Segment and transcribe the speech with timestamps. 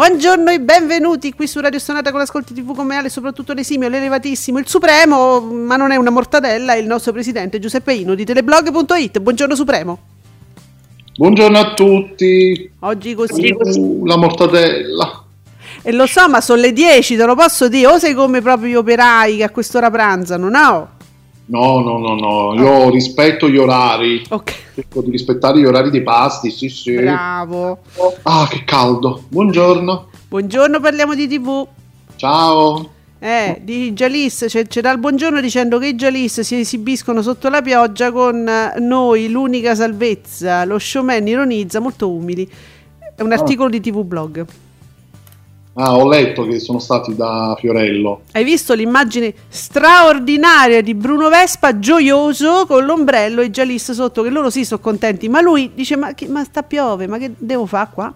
[0.00, 4.58] Buongiorno e benvenuti qui su Radio Stonata con l'Ascolti TV come Ale, soprattutto l'esimio, l'elevatissimo,
[4.58, 9.18] il supremo, ma non è una mortadella, è il nostro presidente Giuseppe Ino di teleblog.it.
[9.18, 9.98] Buongiorno Supremo.
[11.18, 12.70] Buongiorno a tutti.
[12.78, 13.54] Oggi così.
[13.54, 15.22] Uh, la mortadella.
[15.82, 18.70] E lo so, ma sono le 10, te lo posso dire, o sei come proprio
[18.70, 20.88] gli operai che a quest'ora pranzano, no?
[21.50, 24.22] No, no, no, no, io rispetto gli orari.
[24.28, 24.54] Ok.
[24.72, 26.94] Cerco di rispettare gli orari dei pasti, sì, sì.
[26.94, 27.78] Bravo.
[28.22, 29.24] Ah, che caldo.
[29.26, 30.10] Buongiorno.
[30.28, 31.66] Buongiorno, parliamo di TV.
[32.14, 32.88] Ciao.
[33.18, 37.60] Eh, di Jalis, c'è, c'era il buongiorno dicendo che i Jalis si esibiscono sotto la
[37.60, 42.48] pioggia con eh, noi, l'unica salvezza, lo showman ironizza, molto umili.
[43.16, 44.46] È un articolo di TV Blog.
[45.74, 48.22] Ah, ho letto che sono stati da Fiorello.
[48.32, 54.50] Hai visto l'immagine straordinaria di Bruno Vespa gioioso con l'ombrello e Jalis sotto, che loro
[54.50, 57.88] sì sono contenti, ma lui dice ma, che, ma sta piove, ma che devo fare
[57.94, 58.12] qua?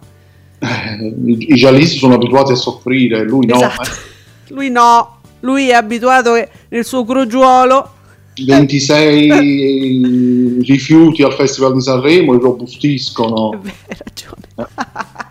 [0.58, 3.56] Eh, I, giallisti sono abituati a soffrire, lui no.
[3.56, 4.12] Esatto.
[4.48, 6.34] Lui no, lui è abituato
[6.68, 7.92] nel suo crogiuolo
[8.36, 13.52] 26 rifiuti al Festival di Sanremo irrobustiscono.
[13.52, 14.68] È vero, hai ragione.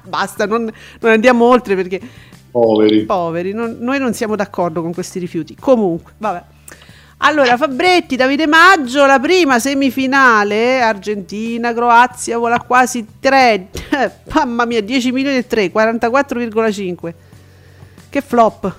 [0.08, 2.00] Basta, non, non andiamo oltre perché
[2.52, 3.06] Poveri.
[3.06, 5.56] poveri, non- noi non siamo d'accordo con questi rifiuti.
[5.60, 6.44] Comunque, vabbè.
[7.26, 13.70] Allora, Fabretti, Davide Maggio, la prima semifinale, Argentina, Croazia, vola quasi 3,
[14.34, 17.14] mamma mia, 10 milioni e 3, 44,5.
[18.10, 18.76] Che flop.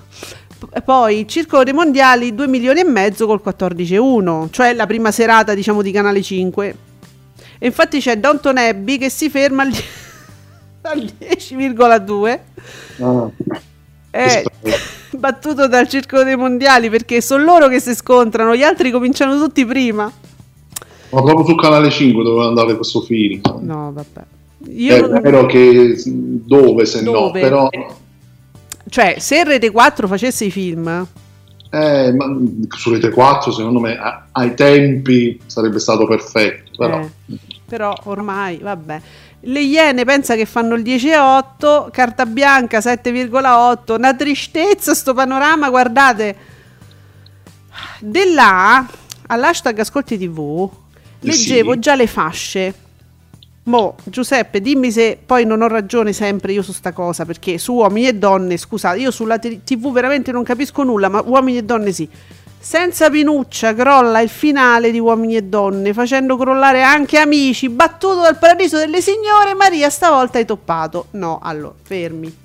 [0.83, 5.53] Poi il circolo dei mondiali 2 milioni e mezzo col 14,1, cioè la prima serata
[5.53, 6.75] diciamo di Canale 5.
[7.59, 9.71] E infatti c'è Downton Abbey che si ferma al,
[10.83, 12.39] al 10,2.
[13.01, 13.29] Ah,
[14.11, 14.45] Eh,
[15.17, 19.65] battuto dal circolo dei mondiali perché sono loro che si scontrano, gli altri cominciano tutti
[19.65, 20.11] prima.
[21.11, 23.41] ma proprio su Canale 5 doveva andare questo film.
[23.61, 24.25] No, vabbè.
[24.69, 27.39] Io È non- vero che dove se no, Dove?
[27.39, 27.69] però
[28.87, 31.07] Cioè, se Rete 4 facesse i film,
[31.71, 32.25] eh, ma
[32.77, 37.09] su Rete 4 secondo me a- ai tempi sarebbe stato perfetto, però eh,
[37.67, 39.01] però ormai, vabbè.
[39.47, 46.35] Le Iene pensa che fanno il 10,8, carta bianca 7,8, una tristezza sto panorama, guardate.
[47.99, 48.85] De là
[49.27, 50.69] all'hashtag Ascolti TV
[51.19, 51.79] leggevo Sì.
[51.79, 52.73] già le fasce.
[53.67, 57.73] Mo, Giuseppe, dimmi se poi non ho ragione sempre io su sta cosa, perché su
[57.73, 61.91] uomini e donne, scusate, io sulla TV veramente non capisco nulla, ma uomini e donne
[61.91, 62.07] sì.
[62.59, 68.39] Senza Pinuccia crolla il finale di Uomini e Donne, facendo crollare anche Amici, battuto dal
[68.39, 71.07] paradiso delle signore, Maria stavolta hai toppato.
[71.11, 72.35] No, allora, fermi.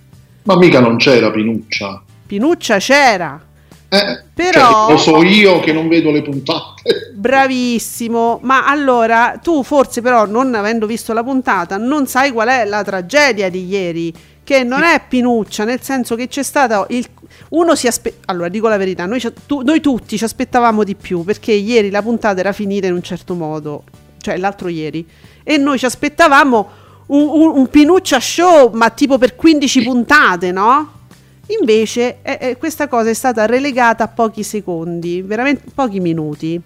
[0.43, 2.03] ma mica non c'era Pinuccia.
[2.27, 3.41] Pinuccia c'era,
[3.93, 7.11] Eh, Però- cioè, lo so io che non vedo le puntate.
[7.15, 12.65] bravissimo, ma allora tu forse però non avendo visto la puntata non sai qual è
[12.65, 14.15] la tragedia di ieri,
[14.45, 17.05] che non è Pinuccia, nel senso che c'è stata il...
[17.51, 18.31] Uno si aspetta...
[18.33, 22.03] Allora, dico la verità, noi, tu- noi tutti ci aspettavamo di più, perché ieri la
[22.03, 23.83] puntata era finita in un certo modo,
[24.21, 25.05] cioè l'altro ieri,
[25.43, 26.69] e noi ci aspettavamo
[27.07, 30.93] un, un- un Pinuccia show, ma tipo per 15 puntate, no?
[31.59, 36.61] Invece eh, eh, questa cosa è stata relegata a pochi secondi, veramente pochi minuti.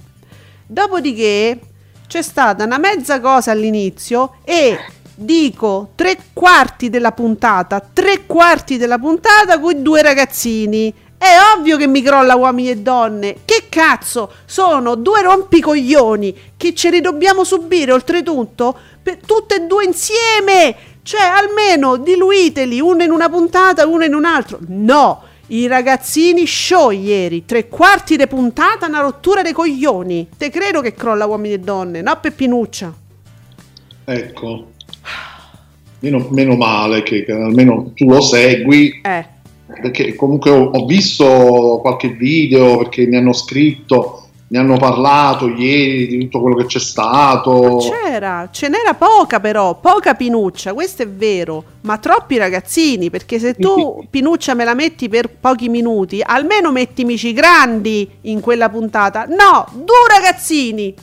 [0.67, 1.59] Dopodiché
[2.07, 4.79] c'è stata una mezza cosa all'inizio e
[5.15, 10.93] dico tre quarti della puntata, tre quarti della puntata con due ragazzini.
[11.17, 13.37] È ovvio che mi crolla uomini e donne.
[13.47, 14.31] Che cazzo?
[14.45, 20.77] Sono due rompicoglioni che ce li dobbiamo subire oltretutto per tutte e due insieme.
[21.05, 24.59] Cioè, almeno diluiteli uno in una puntata uno in un altro.
[24.69, 30.29] No, i ragazzini show ieri, tre quarti di puntata, una rottura dei coglioni.
[30.39, 32.95] Te credo che crolla uomini e donne, no Peppinuccia.
[34.07, 34.71] Ecco.
[35.99, 39.27] Meno, meno male che, che almeno tu lo segui, Eh,
[39.67, 46.07] perché comunque ho, ho visto qualche video perché mi hanno scritto ne hanno parlato ieri
[46.07, 47.79] di tutto quello che c'è stato.
[47.79, 53.55] C'era, ce n'era poca però, poca pinuccia, questo è vero, ma troppi ragazzini, perché se
[53.55, 59.25] tu pinuccia me la metti per pochi minuti, almeno mettimici grandi in quella puntata.
[59.25, 60.95] No, due ragazzini.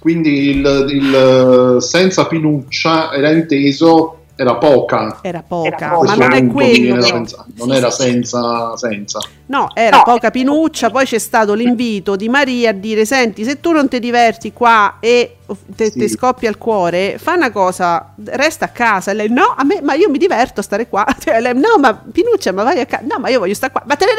[0.00, 5.18] Quindi il, il senza pinuccia era inteso era poca.
[5.22, 6.14] Era poca, Era ma poca.
[6.14, 6.94] non è quello.
[7.02, 9.18] era pensa- non Sì, era sì, senza, senza.
[9.46, 10.02] No, era No.
[10.04, 13.98] poca pinuccia, poi c'è stato l'invito di Maria a dire senti, se tu non ti
[13.98, 15.38] diverti qua e
[15.74, 15.98] te, Sì.
[15.98, 19.10] te scoppia il cuore, fa una cosa, resta a casa.
[19.10, 21.04] E lei no, a me, ma io mi diverto a stare qua.
[21.18, 23.02] Cioè, lei, no, ma pinuccia, ma vai a casa.
[23.10, 23.82] No, ma io voglio stare qua.
[23.86, 24.12] Ma te ne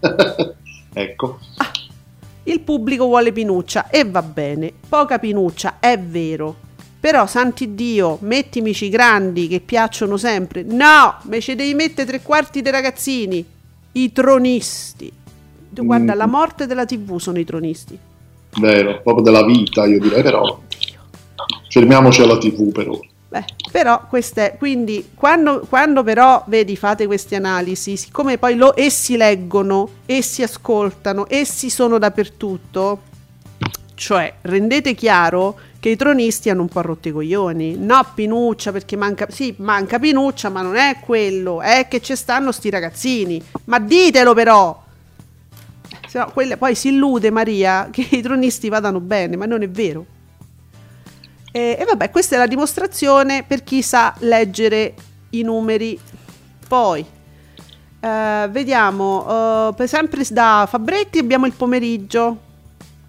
[0.00, 0.54] devi andare!
[0.92, 1.38] ecco.
[2.46, 4.72] Il pubblico vuole pinuccia e va bene.
[4.88, 6.56] Poca pinuccia, è vero.
[7.04, 10.62] Però, santi Dio, mettimici grandi che piacciono sempre.
[10.62, 13.44] No, me ci devi mettere tre quarti dei ragazzini.
[13.92, 15.12] I tronisti.
[15.68, 16.16] Tu Guarda, Mm.
[16.16, 17.98] la morte della TV sono i tronisti.
[18.58, 20.58] Vero, proprio della vita, io direi, però.
[21.68, 22.98] Fermiamoci alla TV però.
[23.28, 28.74] Beh, però queste è quindi quando, quando però vedi fate queste analisi, siccome poi lo,
[28.74, 33.02] essi leggono, essi ascoltano, essi sono dappertutto,
[33.94, 37.76] cioè rendete chiaro che i tronisti hanno un po' rotto i coglioni.
[37.76, 42.52] No, Pinuccia perché manca, sì, manca Pinuccia, ma non è quello, è che ci stanno
[42.52, 43.44] sti ragazzini.
[43.64, 44.82] Ma ditelo però!
[46.14, 50.06] No, quelle- poi si illude Maria che i tronisti vadano bene, ma non è vero.
[51.52, 54.94] E, e vabbè, questa è la dimostrazione per chi sa leggere
[55.30, 56.00] i numeri.
[56.66, 57.04] Poi,
[58.00, 62.43] eh, vediamo, per sempre da Fabretti abbiamo il pomeriggio.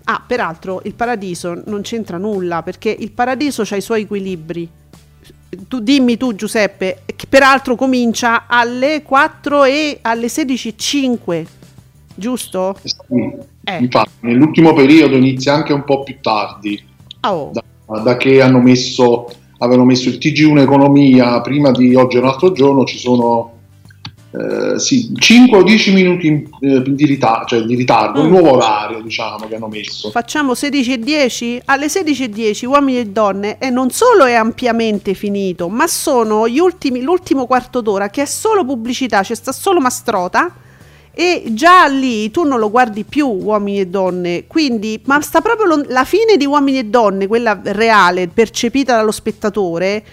[0.05, 4.69] Ah, peraltro il paradiso non c'entra nulla perché il paradiso ha i suoi equilibri.
[5.67, 11.45] Tu dimmi tu Giuseppe, che peraltro comincia alle 4 e alle 16.05,
[12.13, 12.77] giusto?
[12.83, 12.93] Sì,
[13.63, 13.77] Eh.
[13.77, 16.83] Infatti, nell'ultimo periodo inizia anche un po' più tardi,
[17.21, 17.51] Ah, oh.
[17.51, 17.63] da,
[17.99, 22.51] da che hanno messo, avevano messo il TG1 Economia prima di oggi è un altro
[22.51, 23.53] giorno, ci sono
[24.37, 28.29] eh, sì, 5 o 10 minuti in- eh, di, ritardo, cioè di ritardo, un Mm.
[28.31, 30.09] nuovo orario diciamo che hanno messo.
[30.11, 31.61] Facciamo 16 e 10?
[31.65, 32.23] Alle 16
[32.63, 37.45] e uomini e donne e non solo è ampiamente finito, ma sono gli ultimi, l'ultimo
[37.45, 40.53] quarto d'ora che è solo pubblicità, c'è sta solo Mastrota
[41.17, 45.65] e già lì tu non lo guardi più uomini e donne, quindi ma sta proprio
[45.65, 50.03] lon- la fine di uomini e donne, quella reale, percepita dallo spettatore,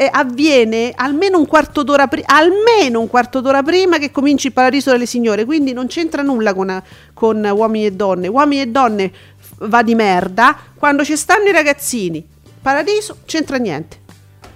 [0.00, 4.54] eh, avviene almeno un quarto d'ora prima almeno un quarto d'ora prima che cominci il
[4.54, 6.82] paradiso delle signore quindi non c'entra nulla con,
[7.12, 9.12] con uomini e donne uomini e donne
[9.58, 12.26] va di merda quando ci stanno i ragazzini
[12.62, 13.98] paradiso c'entra niente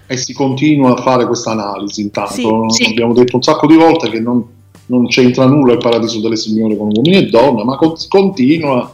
[0.07, 2.71] E si continua a fare questa analisi intanto.
[2.71, 2.91] Sì, sì.
[2.91, 4.45] Abbiamo detto un sacco di volte che non,
[4.87, 8.94] non c'entra nulla il paradiso delle signore con uomini e donne, ma con- continua.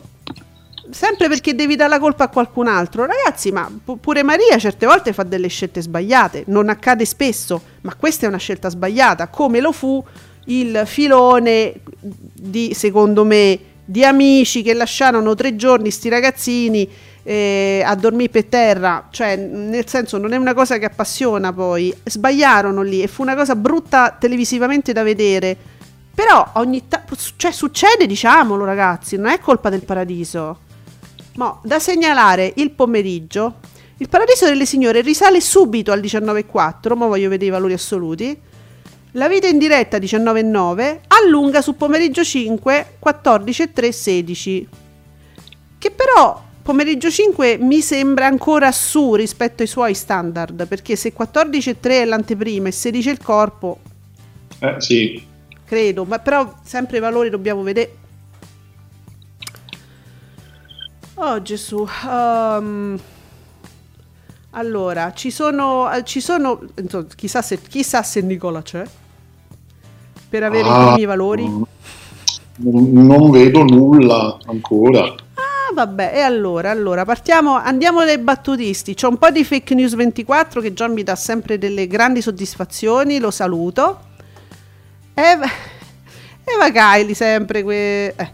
[0.91, 3.07] Sempre perché devi dare la colpa a qualcun altro.
[3.07, 6.45] Ragazzi ma pu- pure Maria certe volte fa delle scelte sbagliate.
[6.47, 9.29] Non accade spesso ma questa è una scelta sbagliata.
[9.29, 10.03] Come lo fu
[10.47, 16.89] il filone di secondo me di amici che lasciarono tre giorni sti ragazzini
[17.23, 19.09] eh, a dormire per terra.
[19.11, 21.95] Cioè nel senso non è una cosa che appassiona poi.
[22.05, 25.57] Sbagliarono lì e fu una cosa brutta televisivamente da vedere.
[26.15, 29.17] Però ogni tanto cioè succede diciamolo ragazzi.
[29.17, 30.69] Non è colpa del paradiso
[31.35, 33.55] Mo, da segnalare il pomeriggio,
[33.99, 38.39] il Paradiso delle Signore risale subito al 19,4, ma voglio vedere i valori assoluti.
[39.13, 44.69] La vita in diretta 19,9, allunga su pomeriggio 5, 14,3, 16.
[45.79, 51.81] Che però pomeriggio 5 mi sembra ancora su rispetto ai suoi standard, perché se 14,3
[51.81, 53.79] è l'anteprima e 16 è il corpo,
[54.61, 55.27] Eh, sì,
[55.65, 57.97] credo, ma però sempre i valori dobbiamo vedere.
[61.23, 61.87] Oh Gesù.
[62.09, 62.99] ehm,
[64.53, 68.83] allora, ci sono, eh, ci sono insomma, chissà, se, chissà se Nicola c'è
[70.29, 71.45] per avere i Ah, primi valori.
[71.45, 71.67] Non,
[72.93, 75.03] non vedo nulla ancora.
[75.05, 78.95] Ah, vabbè, e allora, allora partiamo, andiamo dai battutisti.
[78.95, 83.19] C'è un po' di fake news 24 che già mi dà sempre delle grandi soddisfazioni,
[83.19, 84.01] lo saluto.
[85.15, 85.47] Eva,
[86.45, 88.33] Eva Kaili, sempre, que- eh,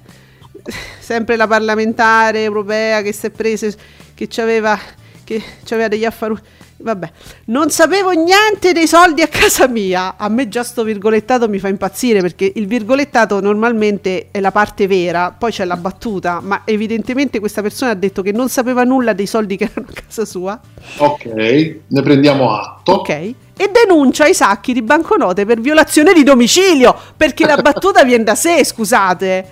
[0.98, 3.68] sempre la parlamentare europea che si è presa,
[4.14, 4.78] che c'aveva,
[5.24, 6.34] che c'aveva degli affari.
[6.78, 7.10] Vabbè,
[7.46, 10.16] non sapevo niente dei soldi a casa mia.
[10.18, 14.86] A me già sto virgolettato mi fa impazzire perché il virgolettato normalmente è la parte
[14.86, 19.14] vera, poi c'è la battuta, ma evidentemente questa persona ha detto che non sapeva nulla
[19.14, 20.60] dei soldi che erano a casa sua.
[20.98, 22.92] Ok, ne prendiamo atto.
[22.92, 23.08] Ok.
[23.08, 23.34] E
[23.72, 28.62] denuncia i sacchi di banconote per violazione di domicilio, perché la battuta viene da sé,
[28.62, 29.50] scusate.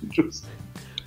[0.00, 0.46] Giusto.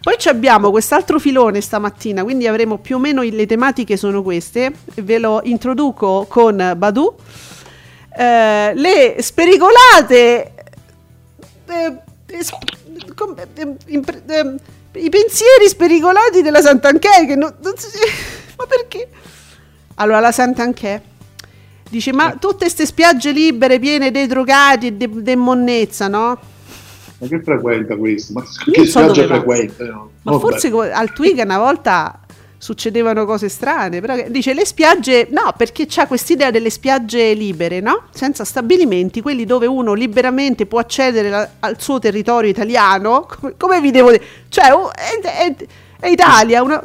[0.01, 4.71] Poi ci abbiamo quest'altro filone stamattina, quindi avremo più o meno le tematiche sono queste.
[5.01, 7.15] Ve lo introduco con Badu.
[8.15, 10.53] Eh, le spericolate
[11.67, 12.39] eh, eh,
[13.85, 14.55] eh,
[14.93, 17.87] i pensieri spericolati della Sant'Anché che non, non si-
[18.57, 19.09] ma perché?
[19.95, 21.01] Allora la Sant'Anché
[21.89, 26.39] dice ma tutte queste spiagge libere piene dei drogati e de, de monnezza no?
[27.17, 28.33] Ma che frequenta questo?
[28.33, 29.83] Ma che so spiaggia frequenta?
[29.85, 30.09] No?
[30.23, 30.41] Ma Vabbè.
[30.43, 32.19] forse al Twig una volta
[32.57, 38.03] succedevano cose strane, però dice le spiagge, no, perché c'ha quest'idea delle spiagge libere, no?
[38.11, 43.81] Senza stabilimenti, quelli dove uno liberamente può accedere la- al suo territorio italiano, come, come
[43.81, 44.23] vi devo dire?
[44.49, 45.55] Cioè, oh, è, è-
[45.99, 46.81] è Italia, una-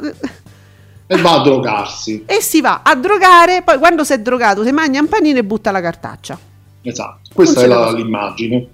[1.07, 2.23] E va a drogarsi.
[2.27, 5.43] e si va a drogare, poi quando si è drogato si mangia un panino e
[5.43, 6.37] butta la cartaccia.
[6.83, 7.19] Esatto.
[7.33, 8.67] Questa è la- l'immagine.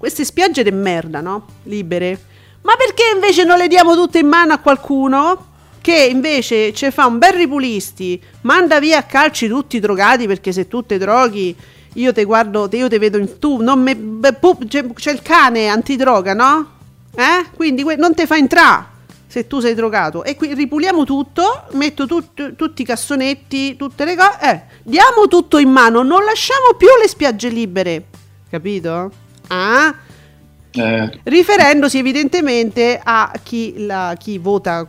[0.00, 1.44] Queste spiagge de merda, no?
[1.64, 2.18] Libere.
[2.62, 5.48] Ma perché invece non le diamo tutte in mano a qualcuno
[5.82, 10.52] che invece ci fa un bel ripulisti, manda via a calci tutti i drogati perché
[10.52, 11.54] se tu te droghi
[11.96, 15.66] io te guardo, io te vedo in tu, me, beh, pu- c'è, c'è il cane
[15.68, 16.70] antidroga, no?
[17.14, 17.50] Eh?
[17.54, 18.86] Quindi que- non te fa entrare
[19.26, 20.24] se tu sei drogato.
[20.24, 25.58] E qui ripuliamo tutto, metto tut- tutti i cassonetti, tutte le cose, eh, diamo tutto
[25.58, 28.06] in mano, non lasciamo più le spiagge libere,
[28.48, 29.28] capito?
[29.52, 29.94] Ah?
[30.72, 34.86] Eh, riferendosi evidentemente a chi, la- chi vota,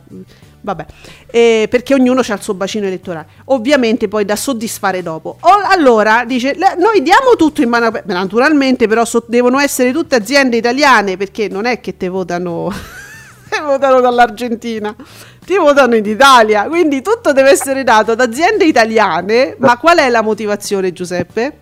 [0.61, 0.85] vabbè,
[1.31, 5.37] eh, perché ognuno ha il suo bacino elettorale, ovviamente poi da soddisfare dopo.
[5.39, 10.57] O- allora dice, noi diamo tutto in mano, naturalmente però so- devono essere tutte aziende
[10.57, 12.71] italiane perché non è che te votano,
[13.49, 14.95] te votano dall'Argentina.
[15.43, 19.55] Ti votano in Italia, quindi tutto deve essere dato da aziende italiane.
[19.57, 21.60] Ma qual è la motivazione, Giuseppe?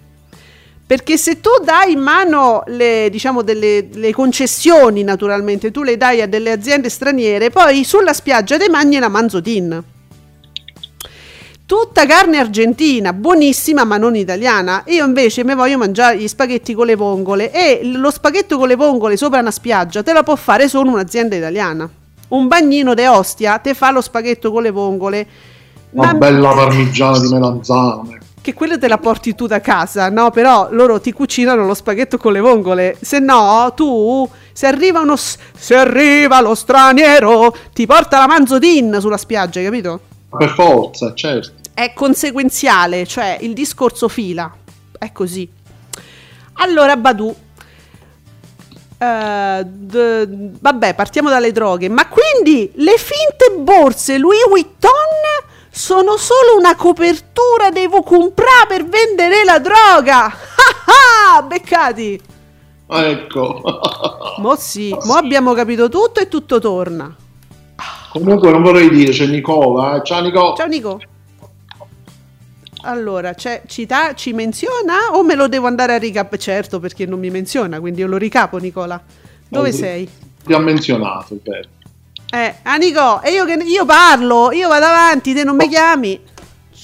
[0.89, 6.19] Perché se tu dai in mano le, diciamo, delle le concessioni, naturalmente, tu le dai
[6.19, 9.83] a delle aziende straniere, poi sulla spiaggia te mangi una manzotin.
[11.63, 14.81] Tutta carne argentina, buonissima ma non italiana.
[14.87, 18.75] Io invece mi voglio mangiare gli spaghetti con le vongole e lo spaghetto con le
[18.75, 21.87] vongole sopra una spiaggia te lo può fare solo un'azienda italiana.
[22.29, 25.27] Un bagnino de Ostia te fa lo spaghetto con le vongole.
[25.91, 28.17] una Ma- bella parmigiana di melanzane.
[28.49, 30.31] Che quello te la porti tu da casa, no?
[30.31, 32.97] Però loro ti cucinano lo spaghetto con le vongole.
[32.99, 39.17] Se no, tu, se arriva uno, se arriva lo straniero, ti porta la manzotin sulla
[39.17, 39.99] spiaggia, hai capito?
[40.35, 41.51] Per forza, certo.
[41.73, 44.51] È conseguenziale, cioè il discorso fila.
[44.97, 45.49] È così.
[46.53, 47.33] Allora, Badu.
[48.97, 51.87] eh, d- vabbè, partiamo dalle droghe.
[51.87, 54.91] Ma quindi le finte borse Louis Vuitton
[55.79, 60.27] sono solo una copertura devo comprare per vendere la droga.
[60.89, 62.19] Ah ah, beccati.
[62.87, 63.61] Ecco.
[64.41, 67.15] Mo sì, mo abbiamo capito tutto e tutto torna.
[68.11, 69.97] Comunque non vorrei dire, c'è Nicola.
[69.97, 70.03] eh.
[70.03, 70.55] Ciao Nicola.
[70.55, 70.99] Ciao Nico.
[72.81, 76.35] Allora, c'è, ci, menziona o me lo devo andare a ricap?
[76.37, 78.99] Certo, perché non mi menziona, quindi io lo ricapo, Nicola.
[79.47, 80.09] Dove Oh, sei?
[80.43, 81.67] Ti ha menzionato, vero.
[82.31, 86.19] Eh, ah Nico, e io, che, io parlo, io vado avanti, te non mi chiami.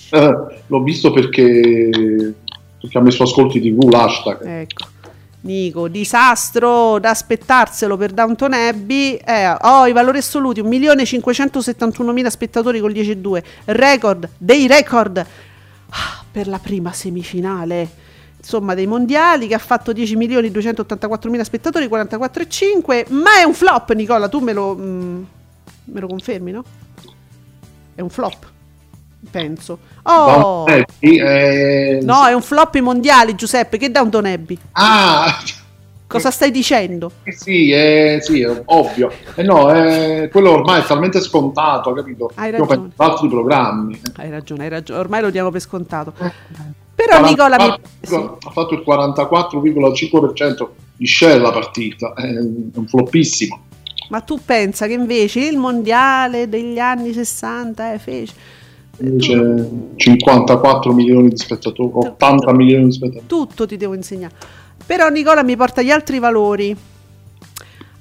[0.09, 0.35] Eh,
[0.65, 1.89] l'ho visto perché,
[2.79, 4.43] perché ha messo ascolti TV l'hashtag.
[4.43, 4.85] Ecco.
[5.41, 9.13] Nico, disastro da aspettarselo per Downton Abbey.
[9.23, 13.43] Eh, oh, i valori assoluti: 1.571.000 spettatori con 10,2.
[13.65, 18.03] Record dei record ah, per la prima semifinale.
[18.45, 23.11] Insomma, dei mondiali che ha fatto 10.284.000 spettatori, 44,5.
[23.11, 24.29] Ma è un flop, Nicola.
[24.29, 25.23] Tu me lo, mm,
[25.85, 26.63] me lo confermi, no?
[27.95, 28.45] È un flop,
[29.31, 29.79] penso.
[30.03, 30.85] Oh, Abbey,
[31.19, 33.77] eh, no, è un flop i mondiali, Giuseppe.
[33.79, 34.59] Che Downton Abbey?
[34.73, 35.41] Ah,
[36.05, 37.13] Cosa stai dicendo?
[37.35, 39.11] sì, è, sì, ovvio.
[39.33, 42.29] Eh no, eh, quello ormai è talmente scontato, capito?
[42.35, 42.91] Hai Io ragione.
[42.95, 43.99] ad altri programmi.
[44.17, 44.99] Hai ragione, hai ragione.
[44.99, 46.13] Ormai lo diamo per scontato.
[46.95, 47.79] Però Nicola mi...
[48.07, 53.63] 44 ha fatto il 44,5% di share la partita, è un floppissimo.
[54.09, 58.33] Ma tu pensa che invece il mondiale degli anni 60 eh, fece...
[58.97, 59.37] C'è
[59.95, 63.25] 54 milioni di spettatori, 80 milioni di spettatori.
[63.27, 64.33] Tutto ti devo insegnare.
[64.85, 66.75] Però Nicola mi porta gli altri valori.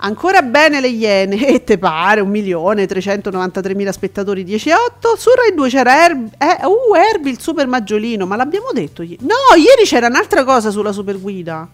[0.05, 5.17] Ancora bene le Iene, e te pare, 1.393.000 spettatori 10,8.
[5.17, 9.25] Su Rai 2 c'era Herb, eh, uh, Herbie, il super maggiolino, ma l'abbiamo detto ieri.
[9.25, 11.67] No, ieri c'era un'altra cosa sulla super guida.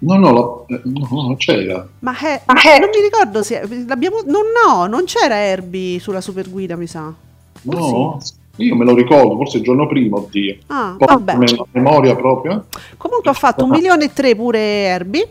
[0.00, 1.86] No, no, eh, no, non c'era.
[2.00, 2.42] Ma, eh,
[2.78, 4.20] non mi ricordo se l'abbiamo.
[4.26, 7.14] No, no, non c'era Herbie sulla super guida, mi sa.
[7.62, 8.18] No,
[8.56, 10.56] io me lo ricordo, forse il giorno prima, oddio.
[10.66, 11.36] Ah, Poi vabbè.
[11.70, 12.66] memoria proprio.
[12.98, 15.28] Comunque ha fatto un milione e tre pure Herbie.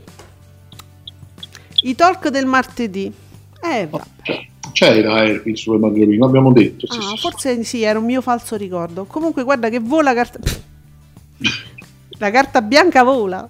[1.84, 3.12] I talk del martedì.
[3.62, 4.06] Eh, va.
[4.22, 6.92] Cioè, c'era Erpin sulle maggiorine, l'abbiamo detto.
[6.92, 7.18] sì, Ah, sì, sì.
[7.18, 9.06] forse sì, era un mio falso ricordo.
[9.06, 10.40] Comunque, guarda che vola carta.
[12.18, 13.48] La carta bianca vola.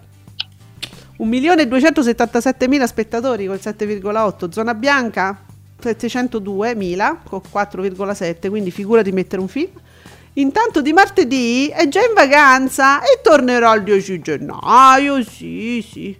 [1.19, 4.49] 1.277.000 spettatori col 7,8.
[4.51, 5.43] Zona bianca
[5.81, 8.49] 702.000 con 4,7.
[8.49, 9.71] Quindi figura di mettere un film.
[10.35, 15.21] Intanto di martedì è già in vacanza e tornerò il 10 gennaio.
[15.23, 16.17] Sì, sì.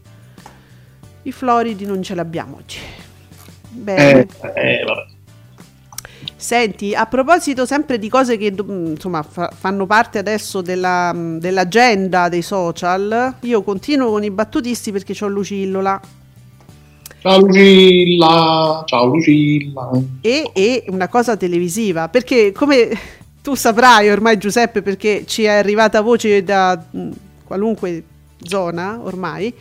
[1.23, 2.79] I Floridi non ce l'abbiamo oggi.
[3.69, 4.27] Bene.
[4.41, 5.05] Eh, eh, vabbè.
[6.35, 11.39] Senti, a proposito sempre di cose che mh, insomma fa- fanno parte adesso della, mh,
[11.39, 16.01] dell'agenda dei social, io continuo con i battutisti perché c'ho Lucillola
[17.21, 19.91] Ciao Lucilla, ciao Lucilla.
[20.21, 22.89] e, e una cosa televisiva, perché come
[23.43, 27.09] tu saprai ormai Giuseppe perché ci è arrivata voce da mh,
[27.43, 28.03] qualunque
[28.39, 29.53] zona ormai,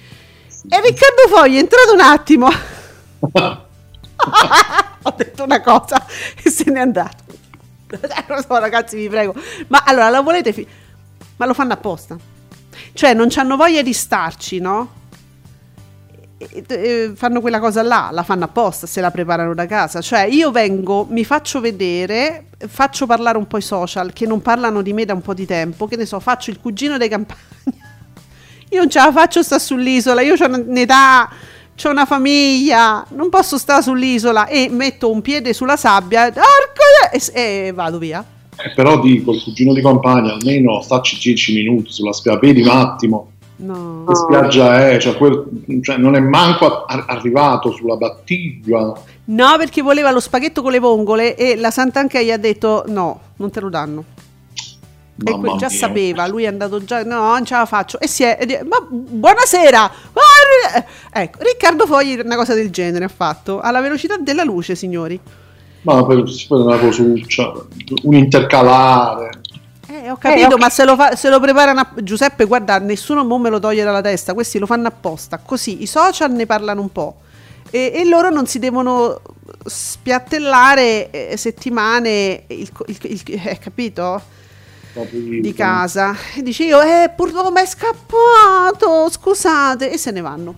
[0.68, 2.48] e Riccardo Fogli è entrato un attimo,
[5.02, 6.04] ho detto una cosa
[6.42, 7.24] e se n'è andato.
[7.90, 9.34] Non lo so ragazzi vi prego,
[9.68, 10.66] ma allora la volete, fi-
[11.36, 12.16] ma lo fanno apposta,
[12.92, 14.98] cioè non hanno voglia di starci, no?
[16.38, 20.00] E- e- fanno quella cosa là, la fanno apposta, se la preparano da casa.
[20.00, 24.80] Cioè, io vengo, mi faccio vedere, faccio parlare un po' i social che non parlano
[24.82, 25.86] di me da un po' di tempo.
[25.86, 27.89] Che ne so, faccio il cugino dei campagna.
[28.70, 31.28] Io non ce la faccio sta sull'isola, io ho un'età,
[31.82, 37.66] ho una famiglia, non posso stare sull'isola e metto un piede sulla sabbia orco, e,
[37.66, 38.24] e vado via.
[38.56, 42.68] Eh, però dico, il cugino di compagna, almeno stacci 10 minuti sulla spiaggia, vedi un
[42.68, 44.04] attimo No.
[44.06, 45.44] che spiaggia è, cioè, quel-
[45.82, 48.92] cioè, non è manco a- arrivato sulla battiglia.
[49.24, 53.20] No, perché voleva lo spaghetto con le vongole e la Sant'Anche gli ha detto no,
[53.36, 54.04] non te lo danno.
[55.22, 55.76] E Mamma que- già mia.
[55.78, 57.98] sapeva, lui è andato già, no, non ce la faccio.
[58.00, 59.90] E si è, e di- ma buonasera!
[61.12, 65.20] Ecco, Riccardo Fogli una cosa del genere ha fatto, alla velocità della luce, signori.
[65.82, 67.52] Ma per, per una cosuccia,
[68.02, 69.40] un intercalare.
[69.88, 73.38] Eh, ho capito, ma se lo, fa- se lo preparano a- Giuseppe, guarda, nessuno mo
[73.38, 76.92] me lo toglie dalla testa, questi lo fanno apposta, così i social ne parlano un
[76.92, 77.16] po'.
[77.70, 79.20] E, e loro non si devono
[79.64, 84.20] spiattellare eh, settimane, il, il, il- eh, capito?
[85.40, 86.14] Di casa.
[86.34, 89.90] E dice io eh purtroppo è scappato scusate.
[89.90, 90.54] E se ne vanno.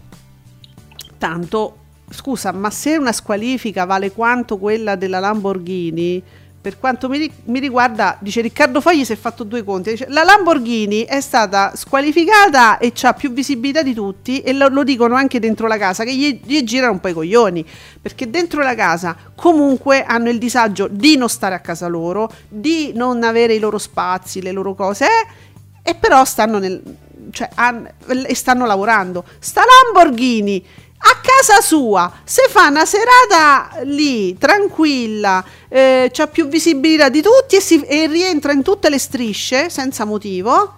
[1.18, 1.77] Tanto
[2.11, 6.23] scusa ma se una squalifica vale quanto quella della Lamborghini
[6.62, 10.22] per quanto mi, mi riguarda dice Riccardo Fogli si è fatto due conti dice, la
[10.22, 15.40] Lamborghini è stata squalificata e ha più visibilità di tutti e lo, lo dicono anche
[15.40, 17.66] dentro la casa che gli, gli girano un po' i coglioni
[18.01, 22.92] perché dentro la casa comunque hanno il disagio di non stare a casa loro, di
[22.94, 26.83] non avere i loro spazi, le loro cose, eh, e però stanno nel
[27.31, 27.88] cioè han-
[28.33, 29.25] stanno lavorando.
[29.38, 30.64] Sta Lamborghini
[31.05, 37.57] a casa sua, se fa una serata lì tranquilla, eh, c'ha più visibilità di tutti
[37.57, 40.75] e, si- e rientra in tutte le strisce senza motivo.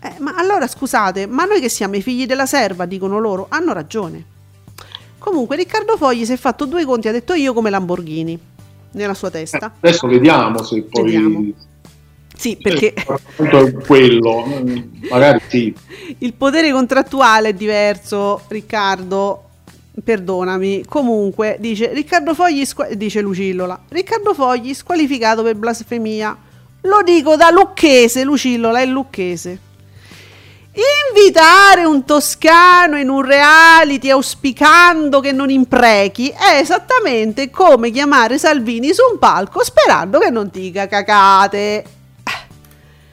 [0.00, 3.72] Eh, ma allora scusate, ma noi che siamo i figli della serva, dicono loro, hanno
[3.72, 4.24] ragione.
[5.18, 8.38] Comunque Riccardo Fogli si è fatto due conti, ha detto io come Lamborghini
[8.92, 9.72] nella sua Eh, testa.
[9.80, 11.44] adesso vediamo se poi Vediamo.
[12.36, 15.74] Sì, perché è quello, eh, magari sì.
[16.18, 19.42] il potere contrattuale è diverso, Riccardo.
[20.04, 20.84] Perdonami.
[20.86, 23.84] Comunque dice Riccardo Fogli squa- dice Lucillola.
[23.88, 26.36] Riccardo Fogli squalificato per blasfemia.
[26.82, 29.60] Lo dico da lucchese, Lucillola è lucchese.
[31.10, 38.92] Invitare un toscano in un reality auspicando che non imprechi è esattamente come chiamare Salvini
[38.92, 41.95] su un palco sperando che non dica cacate.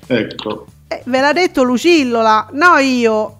[0.07, 3.37] Ecco, Eh, ve l'ha detto Lucillola, no io.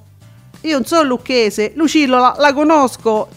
[0.62, 3.28] Io non sono lucchese, Lucillola la conosco,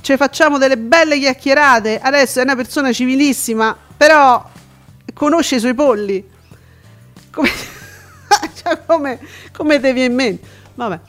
[0.00, 4.44] ci facciamo delle belle chiacchierate, adesso è una persona civilissima, però
[5.14, 6.28] conosce i suoi polli.
[7.30, 7.48] Come,
[8.60, 9.20] cioè, come,
[9.52, 10.46] come viene in mente?
[10.74, 11.00] Vabbè.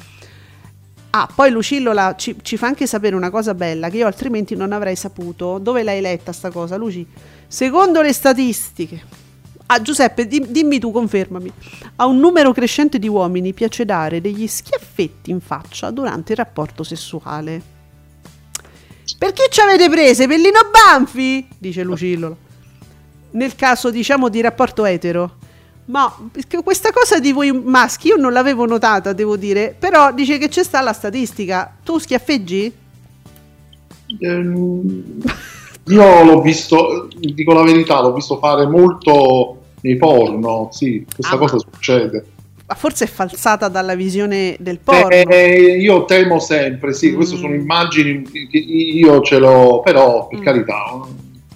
[1.16, 4.72] Ah, poi Lucillola ci, ci fa anche sapere una cosa bella che io altrimenti non
[4.74, 5.58] avrei saputo.
[5.58, 7.06] Dove l'hai letta sta cosa, Luci?
[7.48, 9.04] Secondo le statistiche,
[9.68, 11.52] Ah, Giuseppe, di- dimmi tu, confermami.
[11.96, 16.84] A un numero crescente di uomini piace dare degli schiaffetti in faccia durante il rapporto
[16.84, 17.62] sessuale.
[19.18, 21.48] Perché ci avete prese, Pellino Banfi?
[21.58, 22.36] Dice Lucillola.
[23.32, 25.38] Nel caso, diciamo, di rapporto etero.
[25.86, 26.14] Ma
[26.64, 29.76] questa cosa di voi maschi io non l'avevo notata, devo dire.
[29.78, 31.76] Però dice che c'è sta la statistica.
[31.84, 32.74] Tu schiaffeggi?
[34.20, 35.22] Ehm,
[35.88, 41.38] io l'ho visto, dico la verità, l'ho visto fare molto nei porno, sì, questa Ah,
[41.38, 42.26] cosa succede.
[42.66, 45.10] Ma forse è falsata dalla visione del porno.
[45.10, 47.60] Eh, io temo sempre, sì, queste sono Mm.
[47.60, 50.44] immagini che io ce l'ho, però per Mm.
[50.44, 51.02] carità,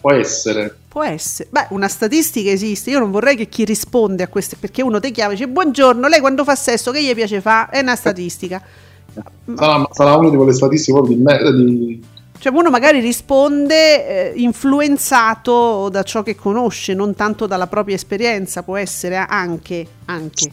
[0.02, 0.76] può essere.
[0.90, 1.48] Può essere.
[1.52, 2.90] Beh, una statistica esiste.
[2.90, 6.08] Io non vorrei che chi risponde a queste, perché uno ti chiama e dice buongiorno,
[6.08, 7.70] lei quando fa sesso che gli piace fa?
[7.70, 8.62] È una statistica.
[9.56, 12.04] Sarà, sarà una di quelle statistiche di, di-
[12.40, 18.64] Cioè uno magari risponde eh, influenzato da ciò che conosce, non tanto dalla propria esperienza,
[18.64, 20.52] può essere anche, anche.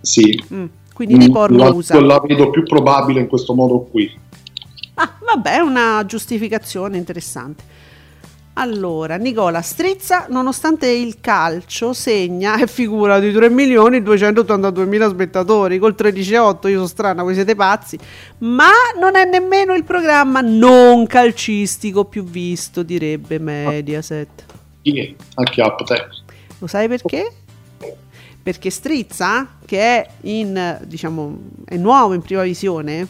[0.00, 0.44] sì.
[0.52, 0.64] Mm.
[0.92, 1.98] Quindi nei porno la, usa.
[1.98, 4.12] la vedo più probabile in questo modo qui.
[4.94, 7.62] Ah, vabbè, è una giustificazione interessante.
[8.54, 15.08] Allora, Nicola Strizza, nonostante il calcio, segna e figura di 3 milioni e 282 mila
[15.08, 17.98] spettatori, col 13,8, io sono strana, voi siete pazzi,
[18.38, 24.44] ma non è nemmeno il programma non calcistico più visto, direbbe Mediaset.
[24.82, 25.14] Chi è?
[25.34, 26.06] Acchiappa te.
[26.58, 27.32] Lo sai perché?
[28.42, 33.06] Perché Strizza, che è in, diciamo, è nuovo in prima visione,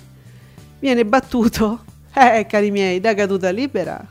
[0.78, 1.82] viene battuto,
[2.14, 4.04] eh, cari miei, da caduta libera,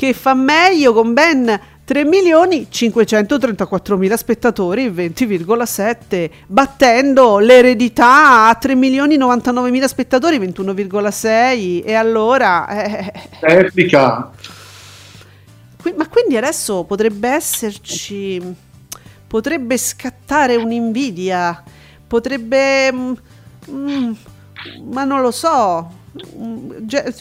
[0.00, 8.74] che fa meglio con ben 3 milioni 534 mila spettatori, 20,7, battendo l'eredità a 3
[8.76, 12.66] milioni 99 mila spettatori, 21,6, e allora...
[12.82, 14.30] eh, Replica.
[15.82, 18.40] Qui- ma quindi adesso potrebbe esserci,
[19.26, 21.62] potrebbe scattare un'invidia,
[22.06, 23.12] potrebbe, mm,
[23.70, 24.12] mm,
[24.90, 25.98] ma non lo so,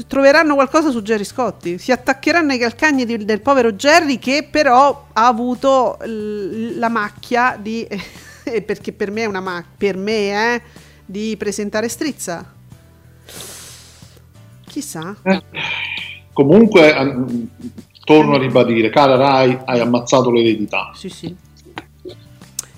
[0.07, 5.07] troveranno qualcosa su Jerry Scotti, si attaccheranno ai calcagni di- del povero Jerry che però
[5.13, 7.85] ha avuto l- la macchia di,
[8.43, 10.61] eh, perché per me è una macchia, per me eh,
[11.05, 12.53] di presentare Strizza.
[14.67, 15.15] Chissà.
[15.23, 15.41] Eh,
[16.33, 17.49] Comunque, an-
[18.05, 20.91] torno a ribadire, cara Rai, hai ammazzato l'eredità.
[20.95, 21.35] Sì, sì.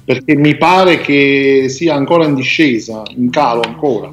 [0.03, 4.11] Perché mi pare che sia ancora in discesa, in calo ancora.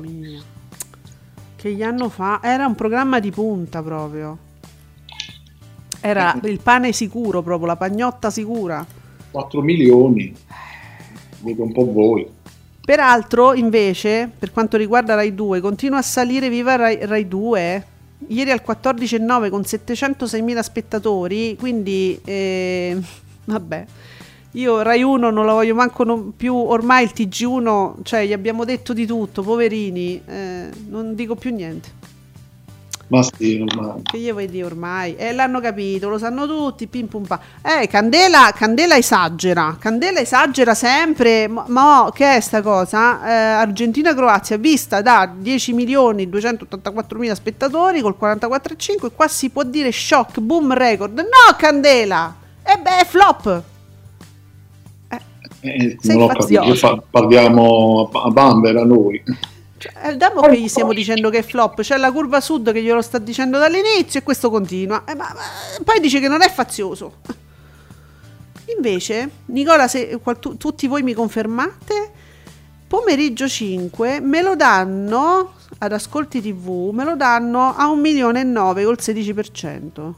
[1.59, 4.39] Che gli anno fa era un programma di punta proprio.
[6.01, 8.87] Era il pane sicuro proprio, la pagnotta sicura.
[9.33, 10.33] 4 milioni.
[11.41, 12.25] Vedo un po' voi.
[12.81, 17.87] Peraltro, invece, per quanto riguarda Rai 2, continua a salire viva Rai, Rai 2.
[18.29, 22.97] Ieri al 14,9 con 706.000 spettatori, quindi eh,
[23.47, 23.87] vabbè.
[24.53, 28.65] Io Rai 1 non la voglio manco non più, ormai il TG1, cioè gli abbiamo
[28.65, 31.97] detto di tutto, poverini, eh, non dico più niente.
[33.09, 34.03] Ma sì, ormai.
[34.03, 35.17] Che gli vuoi dire ormai?
[35.17, 37.41] Eh, l'hanno capito, lo sanno tutti, pim pum pa.
[37.63, 43.27] Eh, Candela, Candela esagera, Candela esagera sempre, ma, ma oh, che è sta cosa?
[43.27, 49.91] Eh, Argentina-Croazia, vista da 10 milioni 284 mila spettatori col 44,5, qua si può dire
[49.91, 51.19] shock, boom, record.
[51.19, 52.35] No, Candela!
[52.63, 53.63] E beh, è flop!
[55.61, 59.23] Eh, non ho capito, fa- parliamo a, a Bambera noi.
[59.79, 61.81] Cioè, è da mo' che gli stiamo dicendo che è flop.
[61.83, 65.05] C'è la curva sud che glielo sta dicendo dall'inizio e questo continua.
[65.07, 67.17] Eh, ma- ma- poi dice che non è fazioso.
[68.77, 72.11] Invece, Nicola, se qual- tu- tutti voi mi confermate,
[72.87, 78.45] pomeriggio 5 me lo danno ad Ascolti TV, me lo danno a 1 milione e
[78.45, 80.15] 9 col 16%.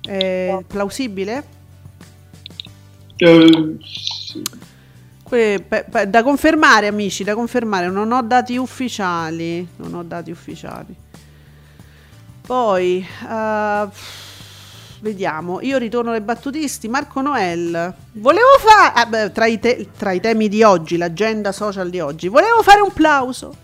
[0.00, 1.44] È plausibile?
[3.18, 3.76] Eh.
[5.22, 7.88] Que- pe- pe- da confermare, amici, da confermare.
[7.90, 9.66] Non ho dati ufficiali.
[9.76, 10.94] Non ho dati ufficiali.
[12.46, 13.88] Poi, eh,
[15.00, 15.60] vediamo.
[15.60, 16.88] Io ritorno ai battutisti.
[16.88, 17.92] Marco Noel.
[18.12, 22.62] Volevo fare, tra, i te- tra i temi di oggi, l'agenda social di oggi, volevo
[22.62, 23.54] fare un plauso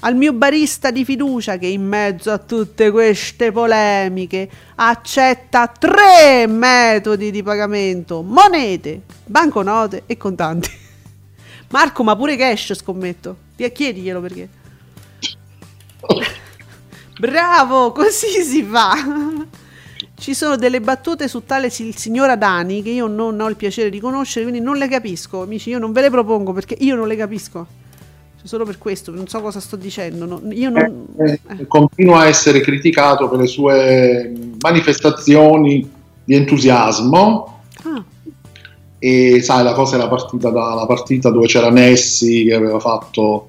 [0.00, 7.30] al mio barista di fiducia che in mezzo a tutte queste polemiche accetta tre metodi
[7.30, 10.70] di pagamento, monete, banconote e contanti.
[11.70, 13.36] Marco, ma pure cash scommetto.
[13.56, 14.48] Chiediglielo perché.
[17.18, 18.94] Bravo, così si fa.
[20.18, 23.56] Ci sono delle battute su tale si- il signor Adani che io non ho il
[23.56, 25.70] piacere di conoscere, quindi non le capisco, amici.
[25.70, 27.66] Io non ve le propongo perché io non le capisco.
[28.46, 30.24] Solo per questo, non so cosa sto dicendo.
[30.24, 31.06] no- io non.
[31.18, 31.66] Eh, eh.
[31.66, 35.88] continua a essere criticato per le sue manifestazioni
[36.24, 37.56] di entusiasmo
[37.86, 38.04] Ah,
[38.98, 43.46] e sai la cosa era partita dalla partita dove c'era Messi che aveva fatto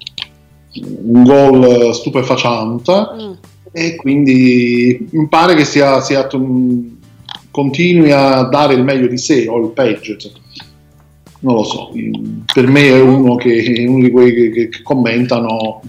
[0.73, 3.31] un gol stupefacente mm.
[3.71, 6.87] e quindi mi pare che sia, sia mm,
[7.49, 10.31] continui a dare il meglio di sé o il peggio cioè.
[11.39, 11.91] Non lo so
[12.53, 15.81] per me è uno, che, è uno di quelli che, che- che commentano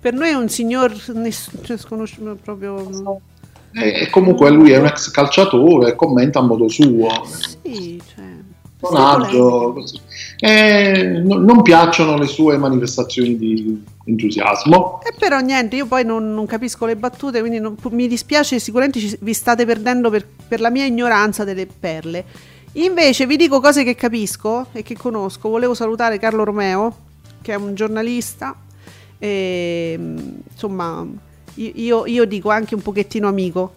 [0.00, 3.20] Per noi è un signor ness- cioè, sconosciuto proprio.
[3.72, 7.08] e, e comunque lui è un ex calciatore commenta a modo suo
[7.62, 8.24] Sì, cioè.
[9.72, 9.98] così.
[10.38, 15.00] Eh, no- non piacciono le sue manifestazioni di entusiasmo.
[15.02, 19.00] E però niente, io poi non, non capisco le battute, quindi non- mi dispiace, sicuramente
[19.00, 22.24] ci- vi state perdendo per, per la mia ignoranza delle perle.
[22.76, 25.48] Invece vi dico cose che capisco e che conosco.
[25.48, 26.94] Volevo salutare Carlo Romeo,
[27.40, 28.54] che è un giornalista,
[29.18, 29.98] e,
[30.50, 31.06] insomma,
[31.54, 33.72] io- io, dico anche un pochettino amico.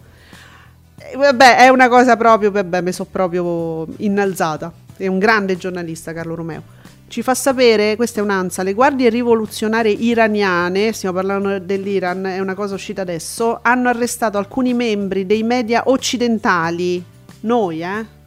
[0.98, 4.70] Eh, Vabbè, è una cosa proprio, vabbè, mi sono proprio innalzata.
[4.94, 6.62] È un grande giornalista Carlo Romeo.
[7.08, 12.54] Ci fa sapere, questa è un'ansa, le guardie rivoluzionarie iraniane, stiamo parlando dell'Iran, è una
[12.54, 17.02] cosa uscita adesso, hanno arrestato alcuni membri dei media occidentali,
[17.40, 18.18] noi eh,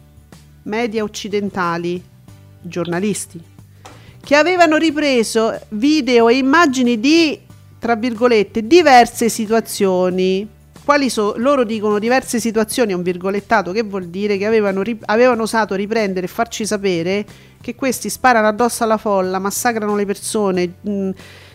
[0.63, 2.01] media occidentali,
[2.61, 3.41] giornalisti,
[4.23, 7.39] che avevano ripreso video e immagini di,
[7.79, 10.47] tra virgolette, diverse situazioni.
[10.83, 15.43] Quali so, loro dicono diverse situazioni, un virgolettato, che vuol dire che avevano, ri- avevano
[15.43, 17.25] osato riprendere e farci sapere
[17.61, 21.09] che questi sparano addosso alla folla, massacrano le persone, mh,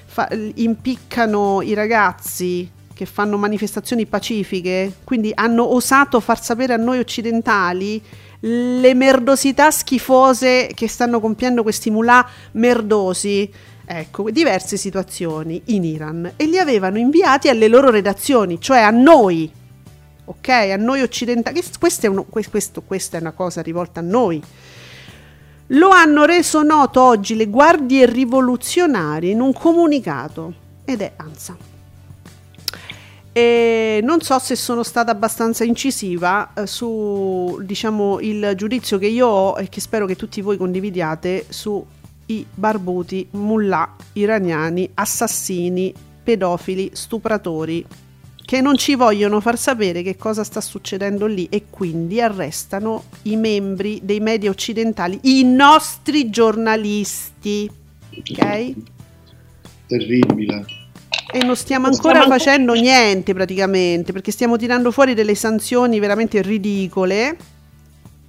[0.06, 6.98] fa- impiccano i ragazzi che fanno manifestazioni pacifiche, quindi hanno osato far sapere a noi
[6.98, 8.02] occidentali
[8.40, 13.50] le merdosità schifose che stanno compiendo questi mulà merdosi.
[13.90, 19.50] Ecco, diverse situazioni in Iran e li avevano inviati alle loro redazioni, cioè a noi,
[20.26, 20.48] ok?
[20.48, 21.62] A noi occidentali.
[21.78, 24.42] Questo è uno- que- questo- questa è una cosa rivolta a noi.
[25.72, 30.52] Lo hanno reso noto oggi le guardie rivoluzionarie in un comunicato
[30.84, 31.67] ed è ANSA.
[33.38, 39.28] E non so se sono stata abbastanza incisiva eh, su diciamo, il giudizio che io
[39.28, 41.86] ho e che spero che tutti voi condividiate su
[42.26, 47.86] i barbuti, mullah iraniani, assassini, pedofili, stupratori
[48.44, 53.36] che non ci vogliono far sapere che cosa sta succedendo lì e quindi arrestano i
[53.36, 57.70] membri dei media occidentali, i nostri giornalisti.
[58.16, 58.74] Ok?
[59.86, 60.87] Terribile.
[61.30, 67.36] E non stiamo ancora facendo niente praticamente perché stiamo tirando fuori delle sanzioni veramente ridicole.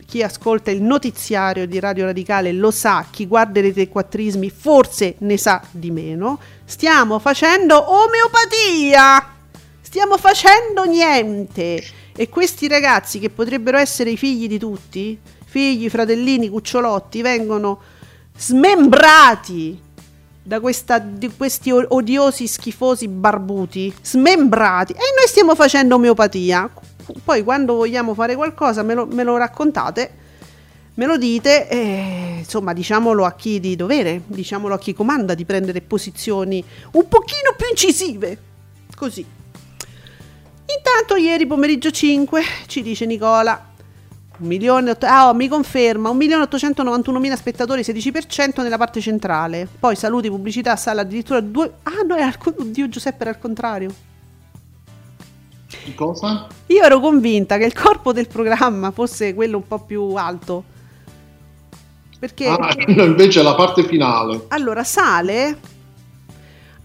[0.05, 5.37] Chi ascolta il notiziario di Radio Radicale lo sa, chi guarda i quattrismi forse ne
[5.37, 6.39] sa di meno.
[6.65, 9.35] Stiamo facendo omeopatia!
[9.79, 11.83] Stiamo facendo niente!
[12.15, 17.79] E questi ragazzi che potrebbero essere i figli di tutti, figli, fratellini, cucciolotti, vengono
[18.35, 19.79] smembrati
[20.49, 20.99] da questa,
[21.38, 24.93] questi odiosi, schifosi barbuti, smembrati.
[24.93, 26.67] E noi stiamo facendo omeopatia.
[27.23, 30.12] Poi quando vogliamo fare qualcosa me lo, me lo raccontate,
[30.95, 35.45] me lo dite, e, insomma diciamolo a chi di dovere, diciamolo a chi comanda di
[35.45, 38.38] prendere posizioni un pochino più incisive.
[38.95, 39.23] Così.
[40.65, 43.68] Intanto ieri pomeriggio 5 ci dice Nicola,
[44.39, 49.67] milione, ah, oh, mi conferma, 1.891.000 spettatori, 16% nella parte centrale.
[49.80, 51.73] Poi saluti, pubblicità, sala addirittura due...
[51.84, 53.93] Ah no, è al, oddio Giuseppe era al contrario.
[55.95, 56.47] Cosa?
[56.67, 60.63] Io ero convinta che il corpo del programma fosse quello un po' più alto.
[62.19, 64.45] Perché Ah, invece la parte finale.
[64.49, 65.58] allora sale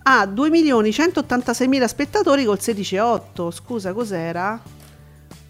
[0.05, 3.51] a 2.186.000 spettatori col 16,8.
[3.51, 4.61] Scusa, cos'era?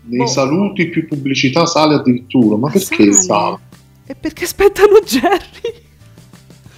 [0.06, 0.26] Nei Boh.
[0.26, 2.56] saluti più pubblicità sale addirittura.
[2.56, 3.58] Ma Ah, perché sale?
[4.06, 5.82] E perché aspettano Jerry?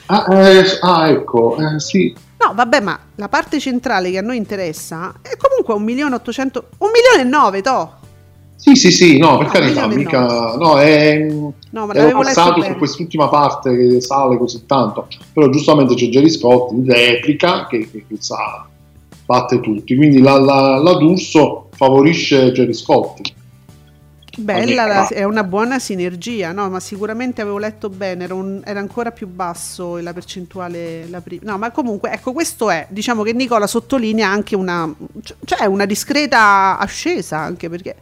[0.06, 2.14] Ah, eh, ah, ecco, eh, sì.
[2.38, 7.20] No, vabbè, ma la parte centrale che a noi interessa è comunque 1.800.000, 1 milione
[7.20, 7.92] e 9, to.
[8.54, 10.54] Sì, sì, sì, no, per No, carità, mica...
[10.56, 11.26] No, è...
[11.70, 16.30] No, ma ero passato su quest'ultima parte che sale così tanto, però giustamente c'è Jerry
[16.30, 18.66] Scott in replica che, che, che sa,
[19.26, 23.34] batte tutti, quindi la, la, la D'Urso favorisce Jerry Scott.
[24.38, 26.68] Bella, la- è una buona sinergia, no?
[26.68, 31.08] Ma sicuramente avevo letto bene, era, un- era ancora più basso la percentuale.
[31.08, 31.50] La prima.
[31.50, 34.94] No, ma comunque, ecco, questo è, diciamo che Nicola sottolinea anche una,
[35.44, 37.96] cioè una discreta ascesa, anche perché...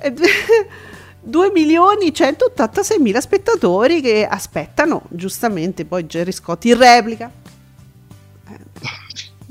[1.22, 7.30] 2 milioni 186 mila spettatori che aspettano giustamente poi Jerry Scott in replica
[8.48, 8.56] in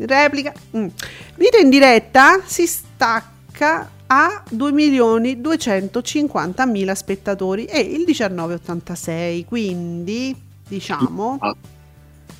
[0.05, 0.87] replica Mm.
[1.35, 10.35] video in diretta si stacca a 2 milioni 250 mila spettatori e il 1986 quindi
[10.67, 11.55] diciamo Ah,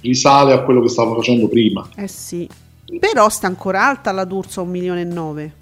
[0.01, 1.87] risale a quello che stavo facendo prima.
[1.95, 2.47] eh sì
[2.99, 5.53] però sta ancora alta la D'Urso a 1 milione e 9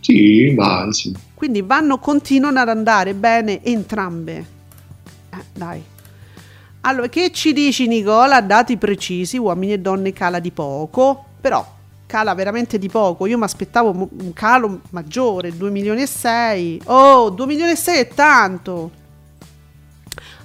[0.00, 1.14] Sì, dai, sì.
[1.34, 4.46] Quindi vanno, continuano ad andare bene entrambe.
[5.30, 5.82] Eh, dai.
[6.84, 8.40] Allora, che ci dici Nicola?
[8.40, 11.64] Dati precisi, uomini e donne cala di poco, però
[12.06, 13.26] cala veramente di poco.
[13.26, 16.82] Io mi aspettavo un calo maggiore, 2 milioni e 6.
[16.86, 18.90] Oh, 2 milioni e 6 è tanto.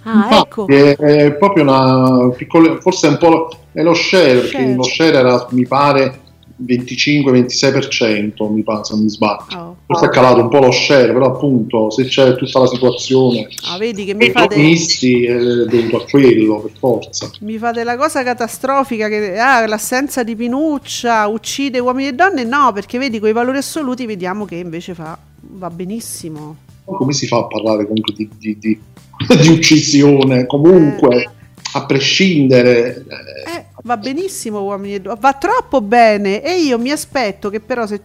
[0.04, 0.68] Ah, ecco.
[0.68, 4.76] È, è proprio una piccola, forse un po' è lo share, perché Share.
[4.76, 6.22] lo share era, mi pare,
[6.66, 9.46] 25-26%, mi pare, se non mi sbaglio.
[9.56, 9.76] Oh.
[9.86, 13.78] Forse è calato un po' lo share, però appunto se c'è tutta la situazione Ah,
[13.78, 17.30] vedi che mi dei fate, protagonisti è dovuto a quello, per forza.
[17.42, 22.44] mi fate la cosa catastrofica che ah, l'assenza di Pinuccia uccide uomini e donne.
[22.44, 26.58] No, perché vedi, con i valori assoluti vediamo che invece fa, va benissimo.
[26.86, 28.80] Come si fa a parlare comunque di, di- di-
[29.42, 30.46] di uccisione?
[30.46, 31.30] Comunque,
[31.74, 32.96] a prescindere...
[33.08, 37.60] eh, Eh, va benissimo uomini e donne, va troppo bene e io mi aspetto che
[37.60, 38.04] però se-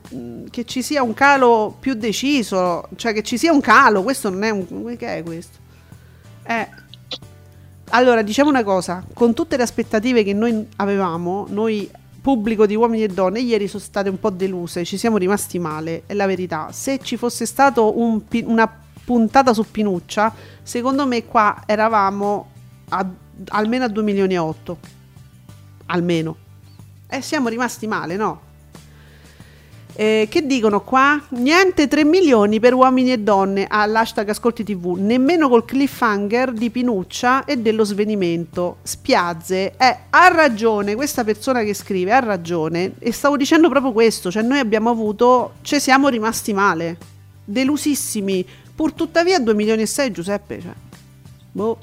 [0.51, 4.43] che ci sia un calo più deciso, cioè che ci sia un calo, questo non
[4.43, 4.97] è un...
[4.97, 5.59] che è questo?
[6.45, 6.69] Eh,
[7.91, 13.05] allora diciamo una cosa, con tutte le aspettative che noi avevamo, noi pubblico di uomini
[13.05, 16.69] e donne, ieri sono state un po' deluse, ci siamo rimasti male, è la verità.
[16.71, 20.33] Se ci fosse stato un una puntata su Pinuccia,
[20.63, 22.51] secondo me qua eravamo
[22.91, 23.07] a-
[23.49, 24.79] almeno a 2 milioni e 8
[25.93, 26.37] almeno.
[27.09, 28.51] E siamo rimasti male, no?
[29.95, 31.23] Eh, che dicono qua?
[31.31, 37.45] Niente 3 milioni per uomini e donne all'hashtag Ascolti TV, nemmeno col cliffhanger di Pinuccia
[37.45, 38.79] e dello svenimento.
[38.83, 42.95] Spiazze, eh, ha ragione questa persona che scrive, ha ragione.
[42.99, 46.97] E stavo dicendo proprio questo, cioè noi abbiamo avuto, ci siamo rimasti male,
[47.45, 48.47] delusissimi.
[48.75, 50.73] Pur tuttavia 2 milioni e 6 Giuseppe, cioè.
[51.53, 51.79] Boh.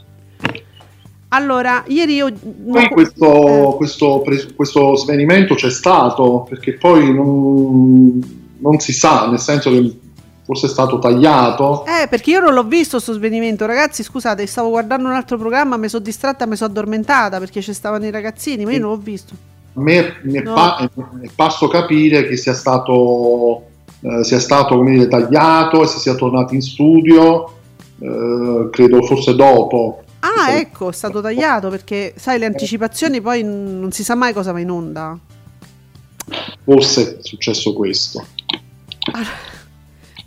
[1.30, 2.32] Allora, ieri io...
[2.32, 8.20] Poi questo, questo, pres- questo svenimento c'è stato, perché poi non,
[8.58, 9.98] non si sa, nel senso che
[10.44, 11.86] forse è stato tagliato.
[11.86, 14.02] Eh, perché io non l'ho visto sto svenimento, ragazzi.
[14.02, 18.06] Scusate, stavo guardando un altro programma, mi sono distratta, mi sono addormentata perché ci stavano
[18.08, 19.34] i ragazzini, ma io non l'ho visto.
[19.76, 20.56] A me mi No.
[20.56, 20.90] pa-
[21.22, 23.62] è parso capire che sia stato,
[24.02, 27.54] eh, sia stato come dire, tagliato e si sia tornati in studio,
[28.00, 30.06] eh, credo forse dopo.
[30.20, 34.52] Ah, ecco, è stato tagliato perché, sai, le anticipazioni poi non si sa mai cosa
[34.52, 35.18] va in onda.
[36.64, 38.26] Forse è successo questo.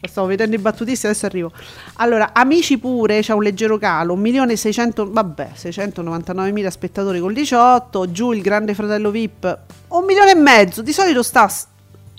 [0.05, 1.52] Stavo vedendo i battutisti, adesso arrivo.
[1.94, 8.42] Allora, amici pure, c'è un leggero calo, 1.600.000, vabbè, 699.000 spettatori col 18, giù il
[8.42, 11.48] grande fratello VIP, un milione e mezzo, di solito sta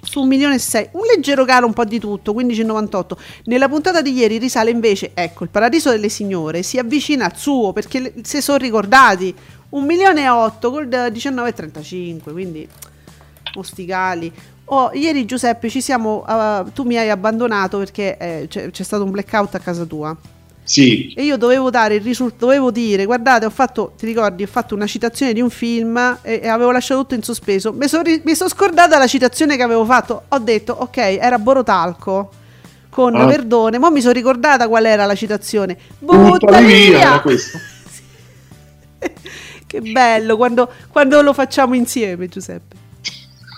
[0.03, 3.11] su un milione e sei, un leggero calo un po' di tutto, 15,98.
[3.45, 7.73] Nella puntata di ieri risale invece, ecco, il paradiso delle signore si avvicina al suo
[7.73, 9.33] perché si sono ricordati,
[9.69, 12.67] un milione e otto col 19,35, quindi
[13.55, 14.31] osticali.
[14.65, 19.03] Oh, ieri Giuseppe ci siamo, uh, tu mi hai abbandonato perché eh, c'è, c'è stato
[19.03, 20.15] un blackout a casa tua
[20.65, 24.47] Sì, e io dovevo dare il risultato, dovevo dire guardate ho fatto, ti ricordi, ho
[24.47, 28.49] fatto una citazione di un film e, e avevo lasciato tutto in sospeso, mi sono
[28.49, 32.31] scordata la citazione che avevo fatto, ho detto ok era Borotalco
[32.89, 33.25] con Ah.
[33.25, 37.21] Verdone, ma mi sono ricordata qual era la citazione, buttali via,
[39.67, 42.75] che bello quando, quando lo facciamo insieme Giuseppe.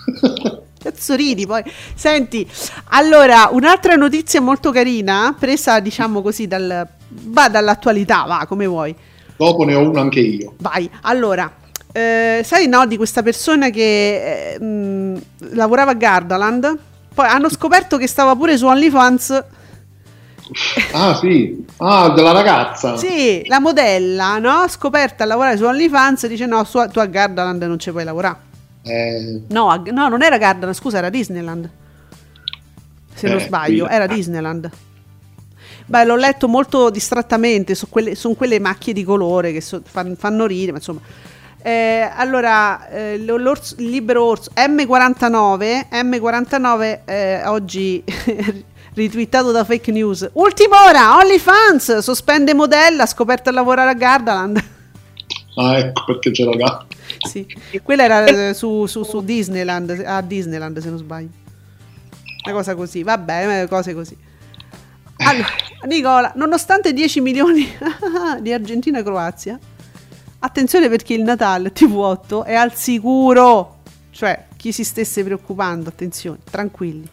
[0.86, 1.62] Cazzo ridi poi.
[1.94, 2.48] Senti,
[2.90, 8.94] allora, un'altra notizia molto carina, presa diciamo così dal, va dall'attualità, va come vuoi.
[9.36, 10.54] Dopo ne ho uno anche io.
[10.58, 11.50] Vai, allora,
[11.92, 15.22] eh, sai no di questa persona che eh, mh,
[15.54, 16.78] lavorava a Gardaland?
[17.14, 19.44] Poi hanno scoperto che stava pure su OnlyFans.
[20.92, 22.96] Ah sì, ah della ragazza.
[22.96, 24.66] Sì, la modella, no?
[24.68, 28.36] Scoperta a lavorare su OnlyFans, dice no, su- tu a Gardaland non ci puoi lavorare.
[28.82, 31.68] Eh, No, a- no, non era Gardaland, scusa, era Disneyland.
[33.14, 33.92] Se non Eh, sbaglio, sì.
[33.92, 34.70] era Disneyland.
[35.88, 40.16] Beh, l'ho letto molto distrattamente, su quelle, sono quelle macchie di colore che so- fan-
[40.16, 41.00] fanno ridere, ma insomma.
[41.62, 43.24] Eh, allora, eh, il
[43.78, 48.02] libero orso M49, M49 eh, oggi
[48.94, 50.28] ritwittato da fake news.
[50.34, 54.64] Ultima ora, OnlyFans, sospende modella, scoperta a lavorare a Gardaland.
[55.56, 56.86] ah, ecco perché la gatta.
[57.26, 57.46] Sì,
[57.82, 61.28] quella era eh, su, su- su Disneyland, a Disneyland se non sbaglio.
[62.44, 64.16] Una cosa così, vabbè, eh, cose così.
[65.18, 65.48] Allora,
[65.86, 67.66] Nicola, nonostante 10 milioni
[68.40, 69.58] di Argentina e Croazia,
[70.40, 73.78] attenzione perché il Natale TV8 è al sicuro.
[74.10, 77.08] Cioè, chi si stesse preoccupando, attenzione, tranquilli.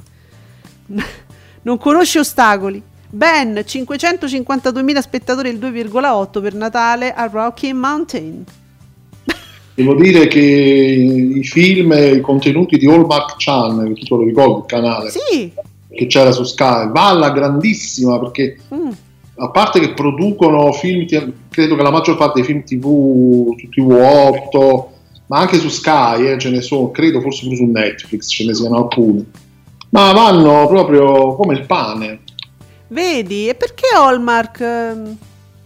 [1.64, 2.84] Non conosce ostacoli.
[3.10, 8.44] Ben 552.000 spettatori il 2,8 per Natale a Rocky Mountain.
[9.76, 14.60] Devo dire che i film e i contenuti di Hallmark Channel, tu te lo ricordi
[14.60, 15.54] il canale Sì,
[15.96, 18.90] che c'era su Sky, va alla grandissima perché mm,
[19.36, 21.06] a parte che producono film,
[21.50, 22.84] credo che la maggior parte dei film TV
[23.58, 24.84] su TV8,
[25.28, 28.54] ma anche su Sky eh, ce ne sono, credo forse pure su Netflix ce ne
[28.54, 29.26] siano alcuni,
[29.90, 32.20] ma vanno proprio come il pane.
[32.90, 34.60] vedi, e perché Hallmark?
[34.62, 35.18] ehm,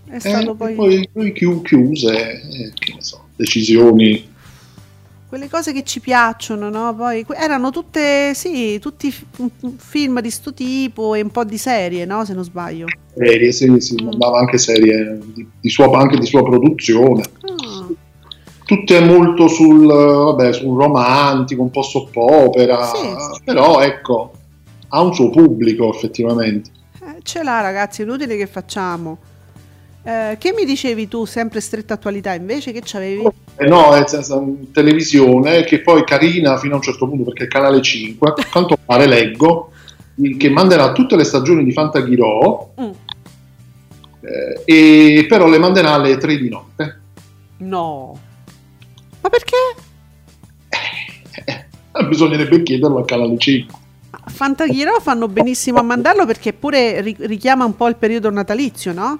[0.09, 0.75] È stato Eh, poi...
[0.75, 4.35] poi, poi chiu- chiuse, eh, che ne so, decisioni.
[5.37, 6.95] Quelle cose che ci piacciono, no?
[6.95, 9.13] Poi erano tutte, sì, tutti
[9.77, 12.25] film di sto tipo e un po' di serie, no?
[12.25, 12.87] Se non sbaglio.
[13.15, 14.05] Serie, sì, sì, Mm.
[14.07, 17.21] mandava anche serie di, di sua, anche di sua produzione.
[17.21, 17.85] Ah,
[18.65, 23.41] tutte molto sul, vabbè, sul romantico, un po' soppopera, Sì.
[23.43, 24.31] però ecco,
[24.89, 26.71] ha un suo pubblico effettivamente.
[26.99, 29.19] eh, ce l'ha ragazzi, è inutile che facciamo.
[30.07, 33.27] Eh, che mi dicevi tu, sempre stretta attualità, invece che c'avevi?
[33.57, 34.41] Eh no, è senza-
[34.71, 38.77] televisione che poi carina fino a un certo punto perché è canale 5, a quanto
[38.85, 39.71] pare leggo,
[40.37, 42.89] che manderà tutte le stagioni di Fantaghirò, Mm,
[44.21, 44.61] eh,
[45.19, 46.99] e però le manderà alle 3 di notte.
[47.57, 48.17] no.
[49.19, 49.55] Ma perché?
[51.43, 51.65] Eh,
[52.07, 53.75] bisognerebbe chiederlo al canale 5.
[54.27, 59.19] Fantaghiro fanno benissimo a mandarlo perché pure ri- richiama un po' il periodo natalizio, no?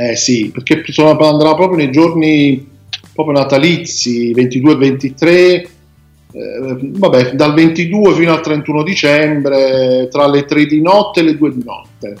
[0.00, 2.64] Eh sì, perché andrà proprio nei giorni
[3.12, 5.70] proprio natalizi, 22 e 23, eh,
[6.80, 11.52] vabbè, dal 22 fino al 31 dicembre, tra le 3 di notte e le 2
[11.52, 12.16] di notte.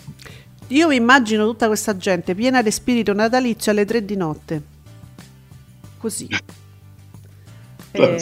[0.66, 4.62] Io mi immagino tutta questa gente piena di spirito natalizio alle tre di notte.
[5.98, 6.26] Così.
[7.90, 8.18] Eh.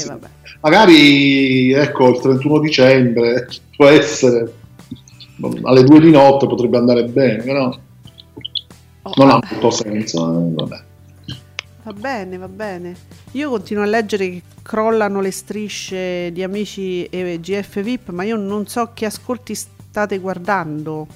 [0.61, 4.53] Magari, ecco, il 31 dicembre può essere
[5.65, 7.79] alle 2 di notte potrebbe andare bene, no?
[9.07, 9.47] Oh, Non ha vabbè.
[9.53, 10.83] molto senso, eh, vabbè.
[11.85, 12.95] Va bene, va bene.
[13.33, 18.37] Io continuo a leggere che crollano le strisce di amici e GF VIP, ma io
[18.37, 21.07] non so che ascolti state guardando.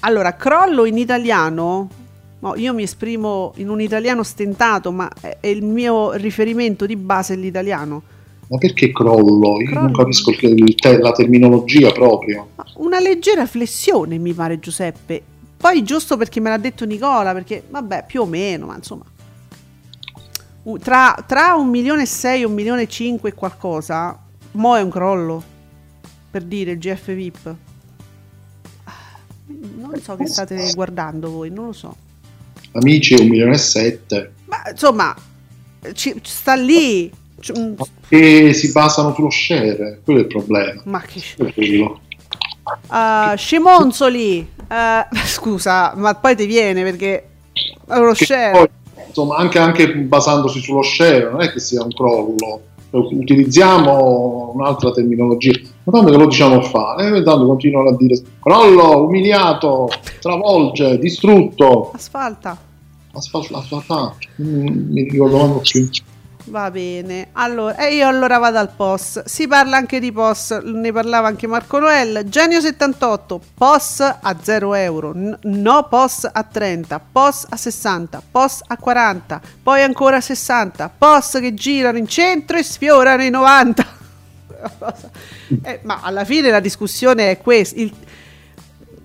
[0.00, 1.88] Allora, crollo in italiano.
[2.38, 6.94] no, io mi esprimo in un italiano stentato, ma è è il mio riferimento di
[6.94, 8.02] base è l'italiano.
[8.48, 9.60] Ma perché crollo?
[9.60, 12.50] Io non capisco il- il la terminologia proprio.
[12.76, 15.22] Una leggera flessione, mi pare, Giuseppe.
[15.56, 19.04] Poi giusto perché me l'ha detto Nicola, perché vabbè, più o meno, ma insomma.
[20.80, 24.18] Tra, tra un milione e sei un milione e cinque e qualcosa,
[24.52, 25.42] mo è un crollo.
[26.30, 27.54] Per dire il GF VIP.
[28.84, 28.92] Ah,
[29.76, 31.96] Non so che state guardando voi, non lo so.
[32.72, 34.32] Amici un milione e sette.
[34.46, 35.14] Ma insomma,
[35.94, 37.10] ci- sta lì.
[37.58, 37.74] Mm,
[38.08, 40.82] che si basano sullo share, quello è il problema.
[40.84, 41.22] Ma che
[41.54, 42.00] quello.
[42.88, 47.28] Uh, Scimonzoli, uh, scusa, ma poi ti viene perché
[47.86, 48.52] è uno Che share.
[48.52, 52.60] poi, insomma, anche, anche basandosi sullo share, non è che sia un crollo.
[52.90, 58.18] Utilizziamo un'altra terminologia, ma tanto che lo diciamo a fare, e tanto continuano a dire
[58.40, 59.88] crollo, umiliato,
[60.20, 61.90] travolge, distrutto.
[61.92, 62.56] Asfalta.
[63.12, 64.16] Asfalto, asfaltato.
[64.40, 65.88] Mm, mi ricordo più.
[66.48, 67.28] Va bene.
[67.32, 69.24] Allora, e io allora vado al POS.
[69.24, 72.22] Si parla anche di POS, ne parlava anche Marco Noel.
[72.28, 78.60] Genio 78, POS a 0 euro, n- no POS a 30, POS a 60, POS
[78.68, 83.94] a 40, poi ancora 60, POS che girano in centro e sfiorano i 90.
[85.62, 87.78] Eh, ma alla fine la discussione è questa.
[87.78, 87.94] Il-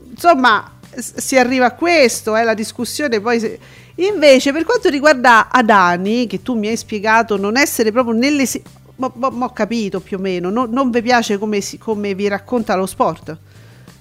[0.10, 3.40] insomma, si arriva a questo, è la discussione poi...
[3.40, 3.60] se-
[3.96, 8.46] Invece, per quanto riguarda Adani, che tu mi hai spiegato non essere proprio nelle...
[8.96, 12.14] mo- mo- mo ho capito più o meno, no- non vi piace come, si- come
[12.16, 13.38] vi racconta lo sport.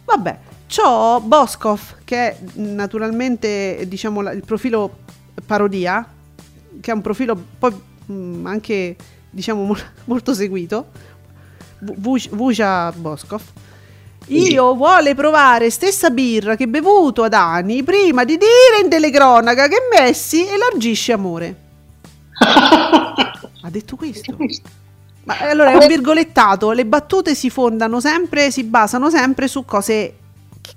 [0.05, 0.39] Vabbè,
[0.69, 4.99] c'ho Boskov, che è naturalmente diciamo il profilo
[5.45, 6.07] parodia,
[6.81, 7.73] che è un profilo poi
[8.07, 8.97] mh, anche
[9.31, 10.91] diciamo mo- molto seguito,
[11.81, 13.43] Vu- Vuj- Vuja Boskov.
[14.27, 19.79] Io vuole provare stessa birra che bevuto ad anni prima di dire in telecronaca che
[19.91, 21.57] Messi elargisce amore.
[23.63, 24.35] Ha detto questo?
[25.25, 29.65] Ma eh, allora è un virgolettato, le battute si fondano sempre, si basano sempre su
[29.67, 30.15] cose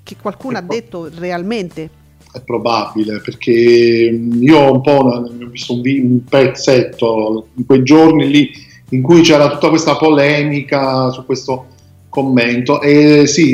[0.03, 1.89] che, qualcuno ha detto realmente.
[2.31, 7.65] È probabile perché mm, io ho un po' ho visto un, vi- un pezzetto in
[7.65, 8.51] quei giorni lì
[8.89, 11.67] in cui c'era tutta questa polemica su questo
[12.14, 13.53] commento e sì,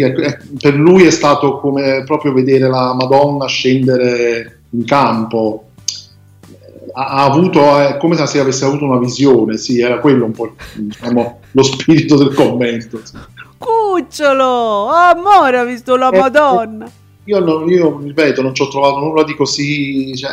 [0.59, 5.63] per lui è stato come proprio vedere la Madonna scendere in campo.
[6.93, 11.39] Ha, avuto, è come se avesse avuto una visione, sì, era quello un po' diciamo,
[11.53, 12.99] lo spirito del commento.
[13.03, 13.15] sì.
[13.57, 14.87] Cucciolo!
[14.87, 16.91] Amore, ha visto la Eh, Madonna!
[17.25, 20.15] Io, non- io ripeto, non ci ho trovato nulla di così.
[20.15, 20.31] Cioè,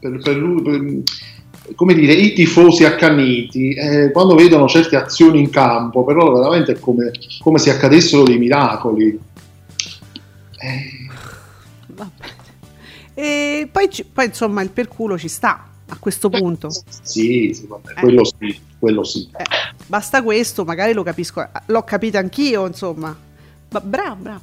[0.00, 1.02] per, per lui, per-
[1.74, 6.78] come dire, i tifosi accaniti, eh, quando vedono certe azioni in campo, però veramente è
[6.78, 7.10] come,
[7.40, 9.18] come se accadessero dei miracoli.
[10.58, 11.02] Eh.
[13.14, 16.68] E poi, poi insomma il per culo ci sta a questo punto.
[17.02, 18.00] sì, sì, vabbè, Eh.
[18.00, 19.28] quello sì, quello sì.
[19.36, 19.44] Eh,
[19.86, 23.16] basta questo, magari lo capisco, l'ho capito anch'io, insomma.
[23.70, 24.40] Ma bravo, bravo.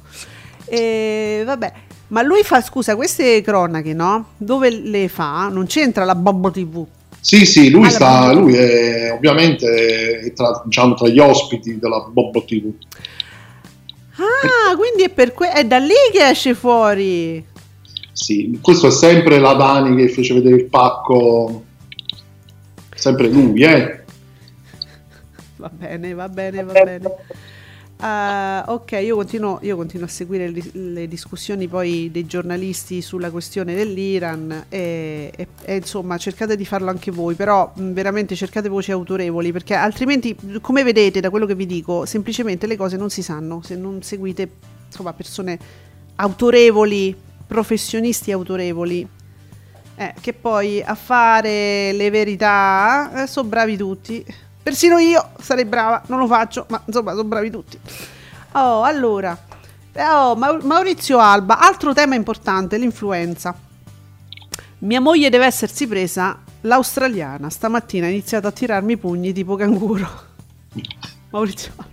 [0.64, 1.72] E, vabbè,
[2.08, 4.32] Ma lui fa, scusa, queste cronache, no?
[4.36, 5.48] Dove le fa?
[5.48, 6.86] Non c'entra la Bobbo TV.
[7.22, 12.44] Sì, sì, lui, sta, lui è ovviamente è tra, diciamo, tra gli ospiti della Bobbo
[12.44, 12.72] TV.
[14.16, 17.46] Ah, quindi è, per que- è da lì che esce fuori.
[18.10, 21.62] Sì, questo è sempre la Dani che fece vedere il pacco,
[22.92, 24.02] sempre lui, eh.
[25.58, 27.00] Va bene, va bene, va bene.
[28.04, 33.30] Ah, ok, io continuo, io continuo a seguire le, le discussioni poi dei giornalisti sulla
[33.30, 38.68] questione dell'Iran e, e- e, insomma cercate di farlo anche voi, però mh, veramente cercate
[38.68, 43.08] voci autorevoli perché altrimenti, come vedete da quello che vi dico, semplicemente le cose non
[43.08, 44.50] si sanno se non seguite
[44.86, 45.56] insomma, persone
[46.16, 47.14] autorevoli,
[47.46, 49.06] professionisti autorevoli.
[49.94, 54.24] Eh, che poi a fare le verità eh, sono bravi tutti.
[54.62, 57.78] Persino io sarei brava, non lo faccio, ma insomma sono bravi tutti.
[58.52, 59.36] Oh, allora,
[59.92, 63.54] eh, oh, Mau- Maurizio Alba, altro tema importante, l'influenza.
[64.78, 67.50] Mia moglie deve essersi presa l'australiana.
[67.50, 70.08] Stamattina ha iniziato a tirarmi i pugni tipo canguro.
[71.30, 71.90] Maurizio Alba.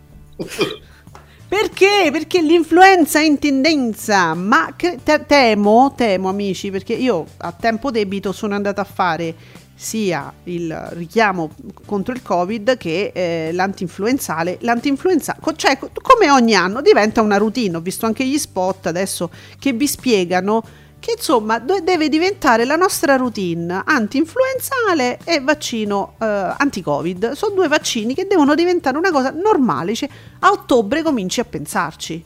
[1.47, 2.09] Perché?
[2.11, 8.31] Perché l'influenza è in tendenza, ma te- temo, temo amici, perché io a tempo debito
[8.31, 9.35] sono andata a fare
[9.81, 11.51] sia il richiamo
[11.85, 14.57] contro il covid che eh, l'antinfluenzale.
[14.59, 18.87] L'antinfluenza, co- cioè co- come ogni anno diventa una routine, ho visto anche gli spot
[18.87, 20.61] adesso che vi spiegano
[20.99, 27.31] che insomma deve diventare la nostra routine antinfluenzale e vaccino eh, anti-covid.
[27.31, 30.09] Sono due vaccini che devono diventare una cosa normale, cioè
[30.39, 32.21] a ottobre cominci a pensarci.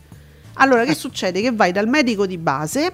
[0.54, 1.40] Allora che succede?
[1.40, 2.94] Che vai dal medico di base,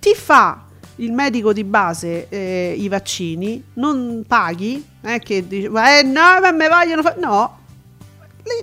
[0.00, 0.67] ti fa
[0.98, 6.38] il medico di base eh, i vaccini, non paghi, eh, che dici, ma eh, no,
[6.40, 7.18] ma me vogliono fare...
[7.20, 7.58] No,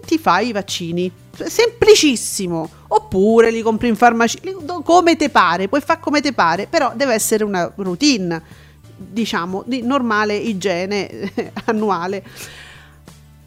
[0.05, 1.11] ti fai i vaccini.
[1.31, 2.69] Semplicissimo.
[2.88, 4.39] Oppure li compri in farmacia,
[4.83, 8.41] come te pare, puoi fare come te pare, però deve essere una routine,
[8.95, 11.31] diciamo, di normale igiene
[11.65, 12.23] annuale.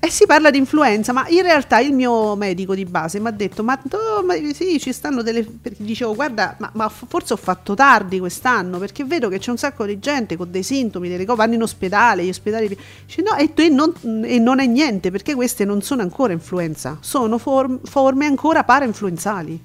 [0.01, 3.33] E si parla di influenza, ma in realtà il mio medico di base mi ha
[3.33, 5.43] detto: Ma, tu- ma sì, ci stanno delle.
[5.45, 9.57] perché Dicevo, guarda, ma, ma forse ho fatto tardi quest'anno perché vedo che c'è un
[9.57, 12.69] sacco di gente con dei sintomi, delle cose, vanno in ospedale, gli ospedali.
[12.69, 13.93] Dice, no, e, e non,
[14.25, 19.61] e non è niente perché queste non sono ancora influenza, sono form- forme ancora parainfluenzali.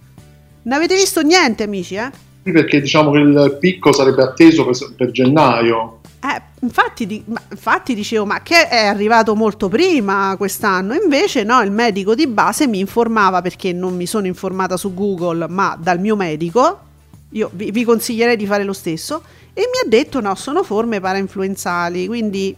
[0.63, 2.09] Non avete visto niente, amici, eh?
[2.43, 5.99] Sì, perché diciamo che il picco sarebbe atteso per, per gennaio.
[6.25, 7.21] Eh, infatti, di-
[7.51, 12.65] infatti dicevo, ma che è arrivato molto prima quest'anno, invece no, il medico di base
[12.65, 16.79] mi informava perché non mi sono informata su Google, ma dal mio medico,
[17.31, 19.21] io vi, vi consiglierei di fare lo stesso,
[19.53, 22.55] e mi ha detto no, sono forme parainfluenzali, quindi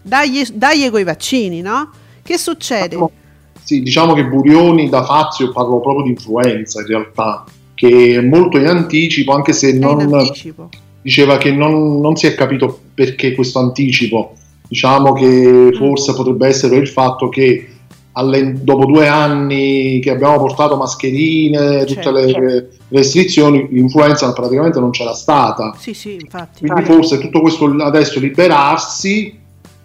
[0.00, 1.90] dagli, dagli coi vaccini, no?
[2.22, 2.96] Che succede?
[3.62, 7.44] Sì, diciamo che Burioni da Fazio parlò proprio di influenza in realtà,
[7.74, 10.70] che è molto in anticipo, anche se È in non anticipo.
[11.06, 14.32] Diceva che non, non si è capito perché questo anticipo.
[14.66, 17.68] Diciamo che forse potrebbe essere il fatto che
[18.10, 22.10] alle- dopo due anni che abbiamo portato mascherine, tutte Certo.
[22.10, 25.76] le restrizioni, l'influenza praticamente non c'era stata.
[25.78, 26.66] Sì, sì, infatti.
[26.66, 29.26] Quindi forse tutto questo adesso liberarsi,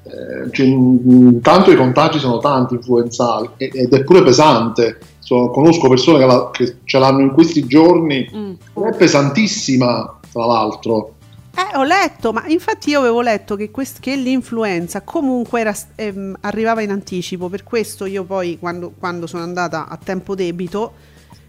[0.03, 4.97] eh, cioè, intanto i contagi sono tanti influenzali ed è pure pesante.
[5.23, 8.53] So- conosco persone che, la- che ce l'hanno in questi giorni, Mm.
[8.87, 11.13] è pesantissima tra l'altro.
[11.55, 16.37] Eh, ho letto, ma infatti io avevo letto che, quest- che l'influenza comunque era, ehm,
[16.41, 20.93] arrivava in anticipo, per questo io poi quando, quando sono andata a tempo debito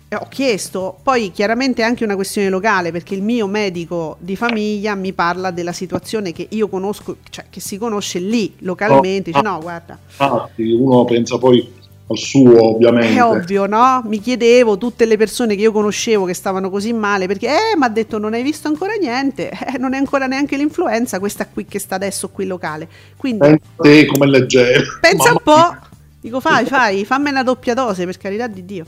[0.08, 4.34] eh, ho chiesto, poi chiaramente è anche una questione locale perché il mio medico di
[4.36, 9.40] famiglia mi parla della situazione che io conosco, cioè che si conosce lì localmente, dice
[9.42, 11.80] no guarda, Infatti uno pensa poi
[12.12, 13.14] al suo ovviamente.
[13.14, 14.02] È ovvio, no?
[14.06, 17.84] Mi chiedevo tutte le persone che io conoscevo che stavano così male perché, eh, mi
[17.84, 21.64] ha detto non hai visto ancora niente, eh, non è ancora neanche l'influenza, questa qui
[21.66, 22.88] che sta adesso qui locale.
[23.16, 24.82] Quindi Pensa te come leggero.
[25.00, 25.86] pensa un Mamma po',
[26.20, 28.86] dico fai, fai, fammi una doppia dose per carità di Dio.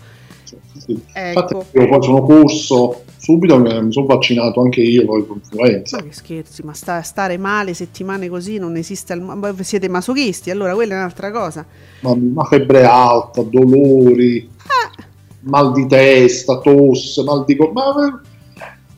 [0.76, 1.00] Sì.
[1.12, 1.38] Ecco.
[1.40, 5.98] Infatti io poi sono corso subito, mi sono vaccinato anche io poi con influenza.
[5.98, 10.74] Ma che scherzi, ma sta- stare male settimane così non esiste, al, siete masochisti, allora
[10.74, 11.64] quella è un'altra cosa.
[12.00, 15.04] Ma, ma febbre alta, dolori, Ah,
[15.40, 18.20] mal di testa, tosse, mal di ma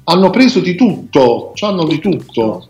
[0.05, 2.69] hanno preso di tutto, hanno di tutto.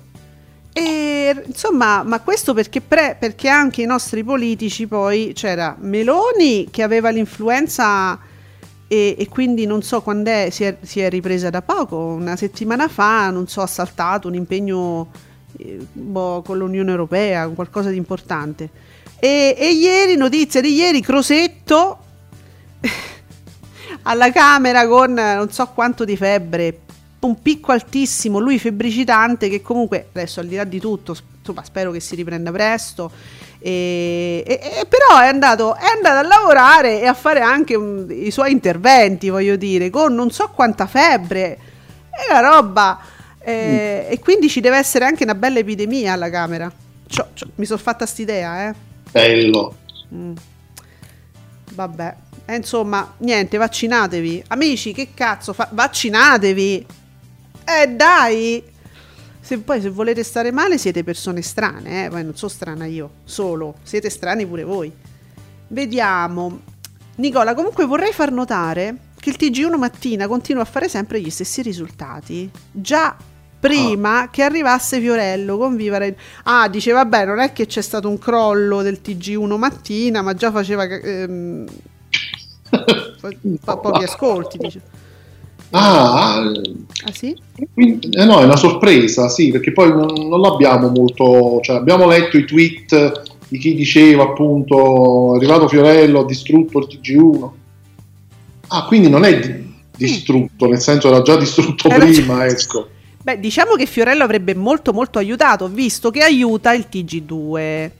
[0.72, 6.82] E insomma, ma questo perché, pre- perché anche i nostri politici poi c'era Meloni che
[6.82, 8.18] aveva l'influenza
[8.88, 12.36] e, e quindi non so quando è, si, è, si è ripresa da poco, una
[12.36, 15.10] settimana fa, non so, ha saltato un impegno
[15.58, 18.70] eh, boh, con l'Unione Europea, qualcosa di importante.
[19.18, 21.98] E, e ieri, notizia di ieri, Crosetto
[24.02, 26.80] alla Camera con non so quanto di febbre,
[27.20, 31.90] un picco altissimo, lui febbricitante che comunque adesso al di là di tutto, insomma, spero
[31.90, 33.10] che si riprenda presto.
[33.66, 38.06] E, e, e però è andato, è andato, a lavorare e a fare anche un,
[38.08, 41.58] i suoi interventi, voglio dire, con non so quanta febbre.
[42.08, 43.00] È una roba.
[43.40, 44.12] Eh, mm.
[44.12, 46.70] E quindi ci deve essere anche una bella epidemia alla Camera.
[47.08, 48.74] C'ho, c'ho, mi sono fatta st'idea, eh.
[49.10, 49.76] Bello.
[50.14, 50.34] Mm.
[51.72, 52.14] Vabbè.
[52.46, 54.44] Eh, insomma, niente, vaccinatevi.
[54.46, 55.66] Amici, che cazzo fa?
[55.72, 56.86] Vaccinatevi.
[57.64, 58.62] Eh, dai.
[59.46, 62.08] Se poi se volete stare male siete persone strane, eh?
[62.08, 63.76] Poi non sono strana io, solo.
[63.84, 64.92] Siete strani pure voi.
[65.68, 66.62] Vediamo.
[67.14, 71.62] Nicola, comunque vorrei far notare che il TG1 mattina continua a fare sempre gli stessi
[71.62, 72.50] risultati.
[72.72, 73.16] Già
[73.60, 74.28] prima oh.
[74.32, 76.18] che arrivasse Fiorello con Viva Reggio.
[76.42, 80.50] Ah, dice vabbè, non è che c'è stato un crollo del TG1 mattina, ma già
[80.50, 81.64] faceva ehm,
[83.62, 85.05] fa pochi ascolti, dice.
[85.70, 87.36] Ah, ah sì?
[87.72, 92.06] Quindi, eh no, è una sorpresa, sì, perché poi non, non l'abbiamo molto, cioè abbiamo
[92.06, 97.50] letto i tweet di chi diceva appunto è arrivato Fiorello, ha distrutto il TG1.
[98.68, 99.62] Ah, quindi non è
[99.96, 102.46] distrutto, nel senso era già distrutto era prima, già...
[102.46, 102.88] ecco.
[103.22, 107.90] Beh, diciamo che Fiorello avrebbe molto molto aiutato, visto che aiuta il TG2.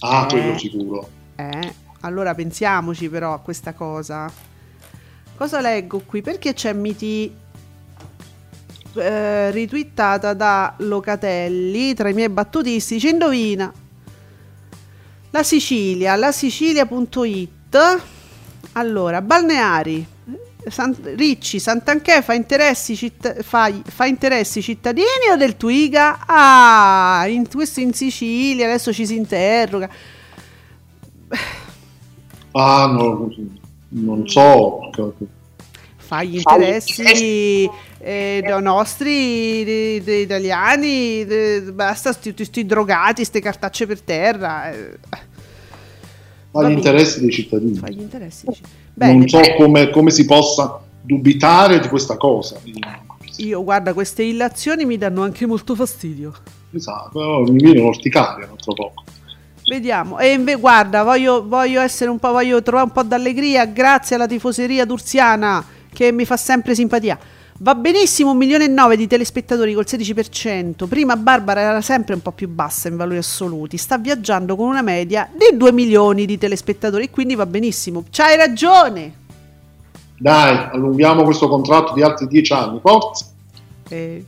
[0.00, 1.08] Ah, eh, quello sicuro.
[1.36, 4.32] Eh, allora pensiamoci però a questa cosa.
[5.36, 6.22] Cosa leggo qui?
[6.22, 7.30] Perché c'è Miti
[8.94, 12.98] eh, ritwittata da Locatelli tra i miei battutisti?
[12.98, 13.70] Ci indovina.
[15.30, 18.02] La Sicilia, la Sicilia.it.
[18.72, 20.06] Allora, balneari.
[20.68, 26.24] San, Ricci, Sant'Anché fa interessi, citt- fa, fa interessi cittadini o del Twiga?
[26.26, 29.88] Ah, in, questo in Sicilia, adesso ci si interroga.
[32.52, 33.30] Ah, no,
[34.02, 34.90] non so.
[35.96, 37.68] Fa gli interessi
[37.98, 44.70] eh, nostri, dei, dei italiani, de, basta questi drogati, queste cartacce per terra.
[44.70, 44.98] Eh.
[46.50, 47.76] Fa gli interessi dei cittadini.
[47.76, 48.46] Fa gli interessi
[48.94, 52.58] Bene, non so come, come, si possa dubitare di questa cosa.
[53.38, 56.32] Io, guarda, queste illazioni mi danno anche molto fastidio.
[56.72, 59.04] Esatto, però mi viene un'orticaria un altro poco.
[59.68, 60.18] Vediamo.
[60.18, 64.26] E invece, guarda, voglio, voglio, essere un po', voglio trovare un po' d'allegria grazie alla
[64.26, 67.18] tifoseria durziana che mi fa sempre simpatia.
[67.58, 70.86] Va benissimo un milione e nove di telespettatori col 16%.
[70.86, 73.76] Prima Barbara era sempre un po' più bassa in valori assoluti.
[73.76, 77.10] Sta viaggiando con una media di 2 milioni di telespettatori.
[77.10, 78.04] Quindi va benissimo.
[78.10, 79.24] C'hai ragione.
[80.18, 83.26] Dai, allunghiamo questo contratto di altri 10 anni, forza.
[83.88, 84.24] Eh.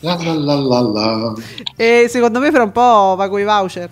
[0.00, 1.34] La la la.
[1.76, 3.90] E secondo me fra un po' va con i voucher.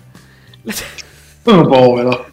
[1.43, 2.25] Povera.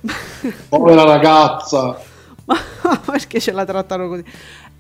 [0.69, 2.01] povera ragazza.
[2.47, 4.25] Ma perché ce la trattano così?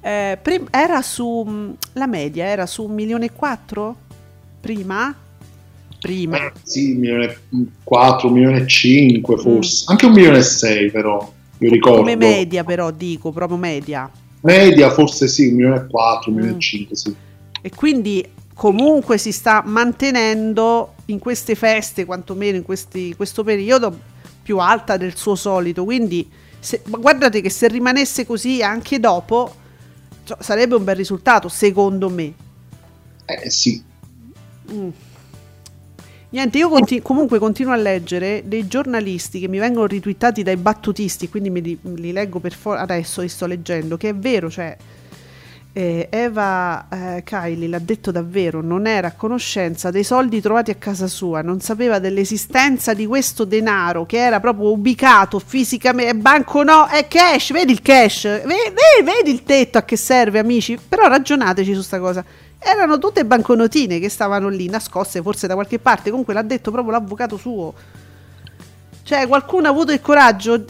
[0.00, 3.94] Eh, prim- era su mm, la media era su un milione e quattro
[4.58, 5.14] prima
[6.00, 7.38] prima eh, sì un milione e
[7.84, 9.90] quattro un milione e cinque forse mm.
[9.90, 14.88] anche un milione e sei però io ricordo come media però dico proprio media media
[14.88, 16.60] forse sì un milione e quattro un milione e mm.
[16.60, 17.14] cinque sì
[17.60, 18.26] e quindi
[18.60, 23.98] comunque si sta mantenendo in queste feste quantomeno in questi, questo periodo
[24.42, 29.54] più alta del suo solito quindi se, guardate che se rimanesse così anche dopo
[30.24, 32.32] cioè, sarebbe un bel risultato, secondo me.
[33.24, 33.82] Eh sì.
[34.72, 34.88] Mm.
[36.28, 41.28] Niente, io continu- comunque continuo a leggere dei giornalisti che mi vengono ritwittati dai battutisti,
[41.28, 44.76] quindi li, li leggo per forza, adesso li sto leggendo, che è vero, cioè
[45.72, 50.74] eh, Eva eh, Kylie l'ha detto davvero, non era a conoscenza dei soldi trovati a
[50.74, 56.86] casa sua, non sapeva dell'esistenza di questo denaro che era proprio ubicato fisicamente, banco no,
[56.86, 61.74] è cash, vedi il cash, vedi, vedi il tetto a che serve amici, però ragionateci
[61.74, 62.24] su sta cosa.
[62.62, 66.92] Erano tutte banconotine che stavano lì nascoste forse da qualche parte, comunque l'ha detto proprio
[66.92, 67.72] l'avvocato suo.
[69.02, 70.62] Cioè qualcuno ha avuto il coraggio,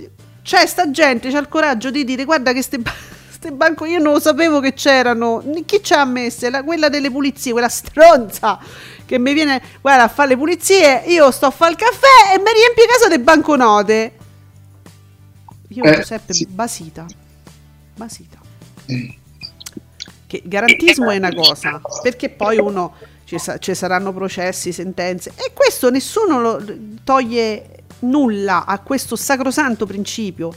[0.43, 2.81] cioè sta gente ha il coraggio di dire guarda che ste
[3.41, 5.43] queste banco io non lo sapevo che c'erano.
[5.65, 6.51] Chi ci ha messe?
[6.51, 8.59] La, quella delle pulizie, quella stronza
[9.07, 11.05] che mi viene, guarda, a fare le pulizie.
[11.07, 14.17] Io sto a fare il caffè e mi riempie casa delle banconote.
[15.69, 16.47] Io eh, Giuseppe, sì.
[16.47, 17.07] basita.
[17.97, 18.39] Basita.
[18.85, 19.19] Eh.
[20.27, 25.53] Che garantismo è una cosa, perché poi uno ci, sa- ci saranno processi, sentenze e
[25.55, 26.63] questo nessuno lo
[27.03, 30.53] toglie nulla a questo sacrosanto principio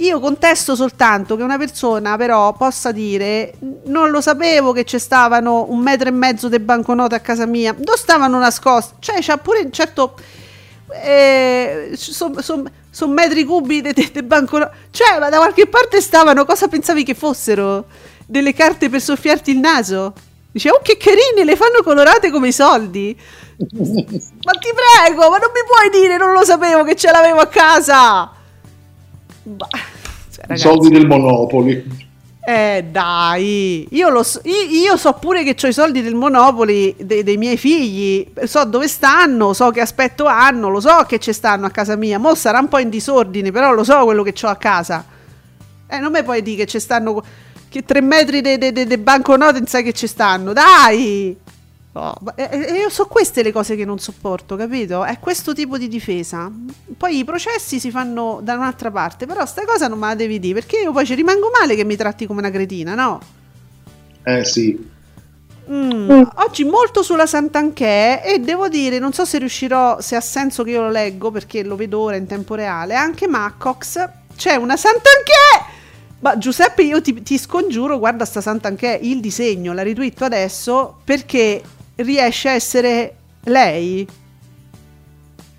[0.00, 3.54] io contesto soltanto che una persona però possa dire
[3.86, 7.72] non lo sapevo che ci stavano un metro e mezzo di banconote a casa mia,
[7.72, 8.96] dove stavano nascoste?
[9.00, 10.14] Cioè c'ha pure certo...
[10.90, 14.72] Eh, sono son, son metri cubi di banconote.
[14.90, 17.86] Cioè, ma da qualche parte stavano, cosa pensavi che fossero?
[18.24, 20.14] Delle carte per soffiarti il naso?
[20.50, 23.14] Dice, oh che carini, le fanno colorate come i soldi.
[23.58, 27.46] ma ti prego, ma non mi puoi dire, non lo sapevo che ce l'avevo a
[27.46, 28.32] casa.
[29.56, 29.68] Bah,
[30.30, 32.06] cioè, soldi del Monopoli.
[32.48, 36.94] Eh dai, io, lo so, io, io so pure che ho i soldi del Monopoli
[36.98, 41.34] dei, dei miei figli, so dove stanno, so che aspetto hanno, lo so che ci
[41.34, 44.34] stanno a casa mia, mo sarà un po' in disordine, però lo so quello che
[44.40, 45.04] ho a casa.
[45.86, 47.22] Eh, non mi puoi dire che ci stanno,
[47.68, 51.36] che tre metri di de, de, de banconote non sai che ci stanno, dai!
[52.00, 55.04] Oh, e io so queste le cose che non sopporto, capito?
[55.04, 56.48] È questo tipo di difesa.
[56.96, 60.38] Poi i processi si fanno da un'altra parte, però sta cosa non me la devi
[60.38, 63.20] dire, perché io poi ci rimango male che mi tratti come una cretina, no?
[64.22, 64.96] Eh sì.
[65.68, 70.62] Mm, Oggi molto sulla Sant'Anché e devo dire, non so se riuscirò, se ha senso
[70.62, 74.76] che io lo leggo perché lo vedo ora in tempo reale, anche Maccox, c'è una
[74.76, 75.76] Sant'Anché!
[76.20, 81.60] Ma Giuseppe io ti, ti scongiuro, guarda sta Sant'Anché, il disegno, la ritwitto adesso perché
[81.98, 84.06] riesce a essere lei.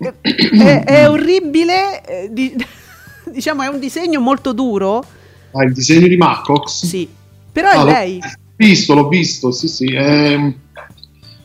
[0.00, 2.54] È, è orribile, eh, di-
[3.30, 5.04] diciamo è un disegno molto duro,
[5.52, 6.86] Ah, il disegno di Macox?
[6.86, 7.08] sì,
[7.52, 8.20] però è Ah, l'ho lei.
[8.56, 9.86] visto, l'ho visto, sì, sì.
[9.92, 10.54] ehm,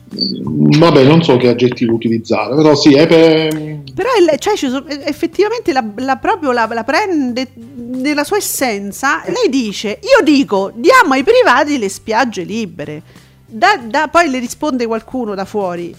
[0.08, 3.84] vabbè, non so che aggettivo utilizzare, però sì, è per...
[3.94, 9.22] Però è cioè, ci sono- effettivamente la, la- proprio la, la prende nella sua essenza.
[9.26, 13.02] Lei dice: Io dico, diamo ai privati le spiagge libere.
[13.46, 15.94] Da- da- poi le risponde qualcuno da fuori.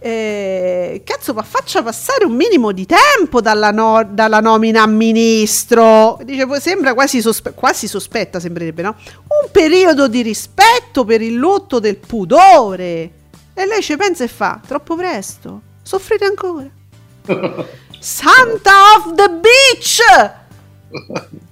[0.00, 6.20] eh, cazzo, ma faccia passare un minimo di tempo dalla, no- dalla nomina a ministro.
[6.22, 8.94] Dice, sembra quasi, sospe- quasi sospetta, sembrerebbe, no?
[9.42, 13.10] Un periodo di rispetto per il lutto del pudore.
[13.54, 16.68] E lei ci pensa e fa: troppo presto, soffrire ancora.
[17.98, 20.00] Santa of the Beach!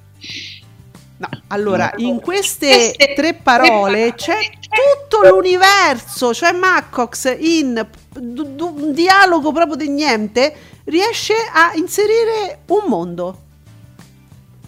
[1.18, 7.86] No, allora, in queste tre parole c'è tutto l'universo, cioè Maccox in
[8.18, 10.54] un dialogo proprio di niente
[10.84, 13.40] riesce a inserire un mondo.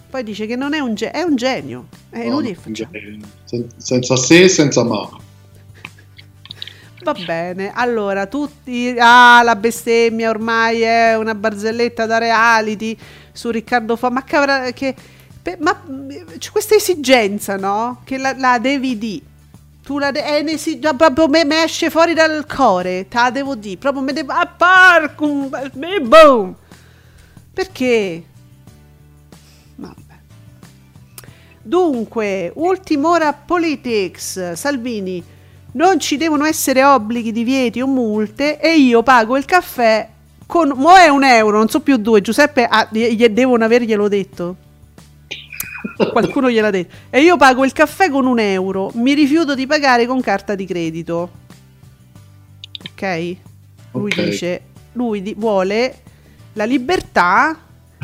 [0.09, 2.91] Poi dice che non è un, ge- è un genio, è inutile che facciamo.
[3.45, 5.07] Sen- senza se e senza ma.
[7.03, 8.95] Va bene, allora tutti.
[8.97, 12.97] Ah, la bestemmia ormai è una barzelletta da reality
[13.31, 14.09] su Riccardo Fa.
[14.09, 14.95] Ma cavolo, che.
[15.59, 18.01] Ma mh, c'è questa esigenza, no?
[18.03, 19.23] Che la, la devi di.
[19.83, 23.31] Tu la de- è un'esi- già proprio me, me esce fuori dal cuore, te la
[23.31, 23.77] devo dire.
[23.77, 24.31] Proprio me devo.
[24.33, 25.49] A parco,
[26.01, 26.55] boom!
[27.53, 28.23] Perché?
[29.75, 30.17] Vabbè.
[31.61, 34.53] Dunque, ultima ora politics.
[34.53, 35.23] Salvini,
[35.73, 40.07] non ci devono essere obblighi, divieti o multe e io pago il caffè
[40.45, 40.71] con...
[40.75, 42.21] Mo è un euro, non so più due.
[42.21, 44.55] Giuseppe, ah, devono averglielo detto.
[46.11, 46.95] Qualcuno gliel'ha detto.
[47.09, 48.91] E io pago il caffè con un euro.
[48.95, 51.29] Mi rifiuto di pagare con carta di credito.
[52.91, 53.35] Ok?
[53.91, 54.61] Lui dice,
[54.93, 56.01] lui di- vuole
[56.53, 57.57] la libertà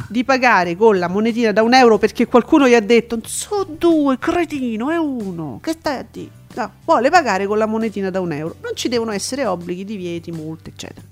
[0.10, 4.18] di pagare con la monetina da un euro perché qualcuno gli ha detto sono due,
[4.18, 5.60] cretino, è uno.
[5.62, 6.30] Che stai a dire?
[6.56, 8.56] No, vuole pagare con la monetina da un euro.
[8.62, 11.06] Non ci devono essere obblighi, divieti, multe, eccetera.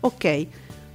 [0.00, 0.46] Ok.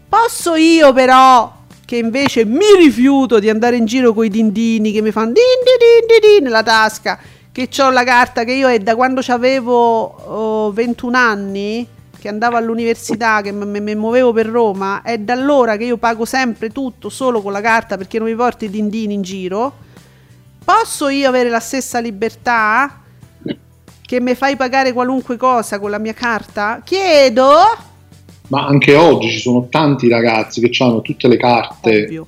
[0.10, 1.61] Posso io però,
[1.92, 5.44] che invece mi rifiuto di andare in giro con i dindini che mi fanno din
[5.62, 7.20] din din din din nella tasca,
[7.52, 11.86] che ho la carta che io è da quando avevo oh, 21 anni,
[12.18, 16.70] che andavo all'università, che mi muovevo per Roma, è da allora che io pago sempre
[16.70, 19.74] tutto solo con la carta perché non mi porto i dindini in giro.
[20.64, 23.02] Posso io avere la stessa libertà?
[24.02, 26.80] Che mi fai pagare qualunque cosa con la mia carta?
[26.86, 27.91] Chiedo.
[28.52, 32.28] Ma anche oggi ci sono tanti ragazzi che hanno tutte le carte Ovvio.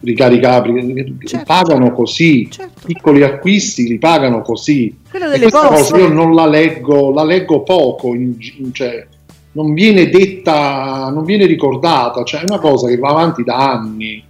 [0.00, 1.44] ricaricabili, Certo.
[1.44, 2.82] pagano così, Certo.
[2.86, 4.96] piccoli acquisti li pagano così.
[5.10, 5.98] Quello E delle questa cosa poste.
[5.98, 9.04] io non la leggo, la leggo poco, in- in- cioè,
[9.52, 14.22] non viene detta, non viene ricordata, cioè è una cosa che va avanti da anni.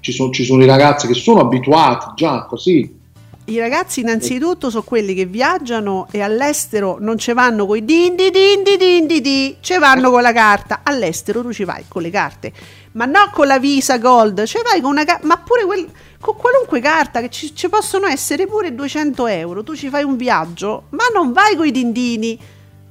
[0.00, 3.00] Ci sono, ci sono i ragazzi che sono abituati già così.
[3.44, 8.14] I ragazzi innanzitutto sono quelli che viaggiano e all'estero non ci vanno con i din
[8.14, 10.80] di din di din di di, ci vanno con la carta.
[10.84, 12.52] All'estero tu ci vai con le carte,
[12.92, 15.90] ma non con la Visa Gold, ci vai con una carta, ma pure quel-
[16.20, 19.64] con qualunque carta che ci, ci possono essere pure 200 euro.
[19.64, 22.38] Tu ci fai un viaggio, ma non vai con i dindini.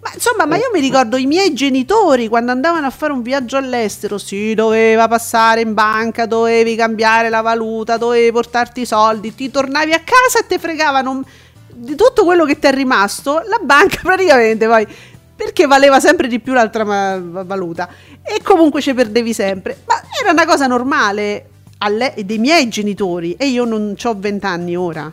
[0.03, 3.57] Ma insomma, ma io mi ricordo i miei genitori quando andavano a fare un viaggio
[3.57, 9.51] all'estero, si doveva passare in banca, dovevi cambiare la valuta, dovevi portarti i soldi, ti
[9.51, 11.23] tornavi a casa e ti fregavano
[11.71, 14.87] di tutto quello che ti è rimasto, la banca praticamente poi
[15.35, 17.87] perché valeva sempre di più l'altra ma- valuta
[18.23, 19.83] e comunque ci perdevi sempre.
[19.85, 24.75] Ma era una cosa normale alle- dei miei genitori e io non ho 20 anni
[24.75, 25.11] ora.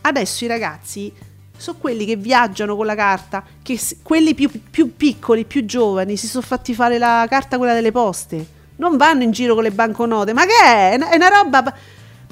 [0.00, 1.12] Adesso i ragazzi
[1.56, 6.16] sono quelli che viaggiano con la carta, che s- quelli più, più piccoli, più giovani,
[6.16, 8.46] si sono fatti fare la carta quella delle poste.
[8.76, 10.32] Non vanno in giro con le banconote.
[10.32, 10.98] Ma che è?
[10.98, 11.62] È una, roba.
[11.62, 11.70] Ma,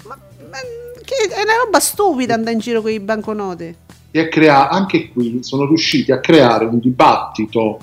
[0.07, 0.19] ma-
[1.05, 3.77] che- è una roba stupida andare in giro con le banconote.
[4.15, 7.79] e crea- anche qui sono riusciti a creare un dibattito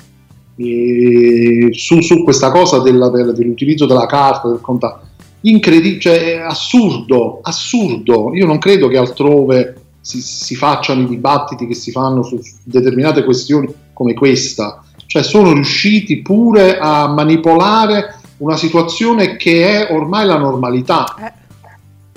[0.57, 5.07] eh, su, su questa cosa della- della- dell'utilizzo della carta, del contatto.
[5.41, 8.35] Incredibile, cioè assurdo, assurdo.
[8.35, 9.78] Io non credo che altrove
[10.10, 14.84] si, si facciano i dibattiti che si fanno su, determinate questioni come questa.
[15.05, 21.16] Cioè sono riusciti pure a manipolare una situazione che è ormai la normalità.
[21.20, 21.47] Eh.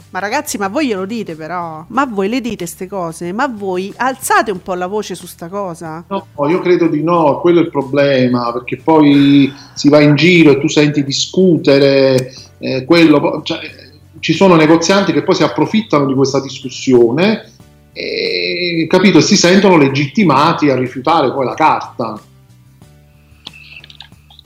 [0.09, 1.85] Ma ragazzi, ma voi glielo dite però?
[1.89, 3.33] Ma voi le dite queste cose?
[3.33, 6.05] Ma voi alzate un po' la voce su sta cosa?
[6.09, 10.51] No, io credo di no, quello è il problema, perché poi si va in giro
[10.51, 13.59] e tu senti discutere, eh, quello, cioè,
[14.23, 17.52] ci sono negozianti che poi si approfittano di questa discussione
[17.93, 22.21] e, capito, si sentono legittimati a rifiutare poi la carta.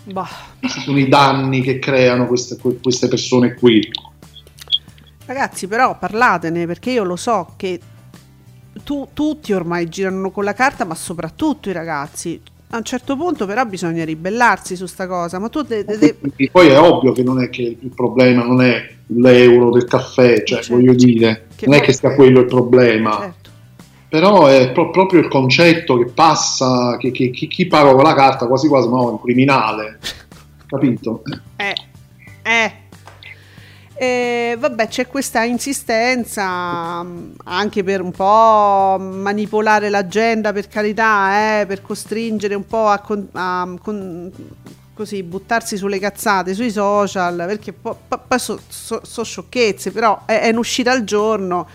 [0.05, 0.29] Bah.
[0.61, 3.89] Ci sono i danni che creano queste, que- queste persone qui.
[5.27, 7.81] Ragazzi, però parlatene perché io lo so che
[8.85, 12.41] tu- tutti ormai girano con la carta, ma soprattutto i ragazzi.
[12.71, 15.39] A un certo punto, però, bisogna ribellarsi su sta cosa.
[15.39, 16.17] Ma tu de- de-
[16.51, 20.59] poi è ovvio che non è che il problema non è l'euro del caffè, cioè
[20.59, 20.75] Certo.
[20.75, 23.19] voglio dire, Che non è che sia quello il problema.
[23.19, 23.51] certo.
[24.09, 28.15] però è pro- proprio il concetto che passa, che, che- che chi paga con la
[28.15, 29.99] carta quasi quasi no, è un criminale,
[30.67, 31.23] capito?
[31.57, 31.75] Eh,
[32.43, 32.73] eh.
[33.99, 41.67] Eh, vabbè, c'è questa insistenza mh, anche per un po' manipolare l'agenda, per carità, eh,
[41.67, 44.31] per costringere un po' a, con- a con-
[44.97, 50.49] così, buttarsi sulle cazzate sui social, perché po- po- poi sono sciocchezze, però è, è
[50.49, 51.69] un'uscita al giorno.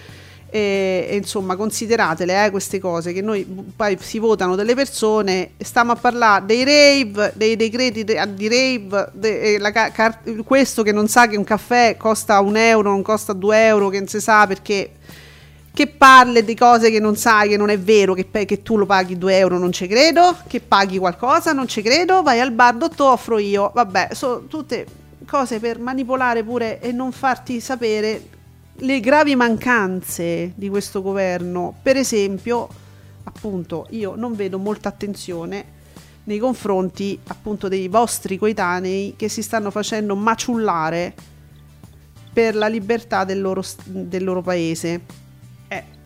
[0.54, 5.52] E, e insomma, consideratele eh, queste cose che noi poi si votano delle persone.
[5.58, 10.84] Stiamo a parlare dei rave, dei decreti de- di rave, de- la ca- car- questo
[10.84, 14.08] che non sa che un caffè costa un euro, non costa due euro, che non
[14.08, 14.92] si sa perché.
[15.74, 18.86] Che parli di cose che non sai, che non è vero, che, che tu lo
[18.86, 20.36] paghi 2 euro, non ci credo.
[20.48, 22.22] Che paghi qualcosa, non ci credo.
[22.22, 23.72] Vai al bar, te offro io.
[23.74, 24.86] Vabbè, sono tutte
[25.26, 28.22] cose per manipolare pure e non farti sapere
[28.76, 31.76] le gravi mancanze di questo governo.
[31.82, 32.68] Per esempio,
[33.24, 35.80] appunto, io non vedo molta attenzione
[36.24, 41.14] nei confronti appunto dei vostri coetanei che si stanno facendo maciullare
[42.32, 45.02] per la libertà del loro, del loro paese.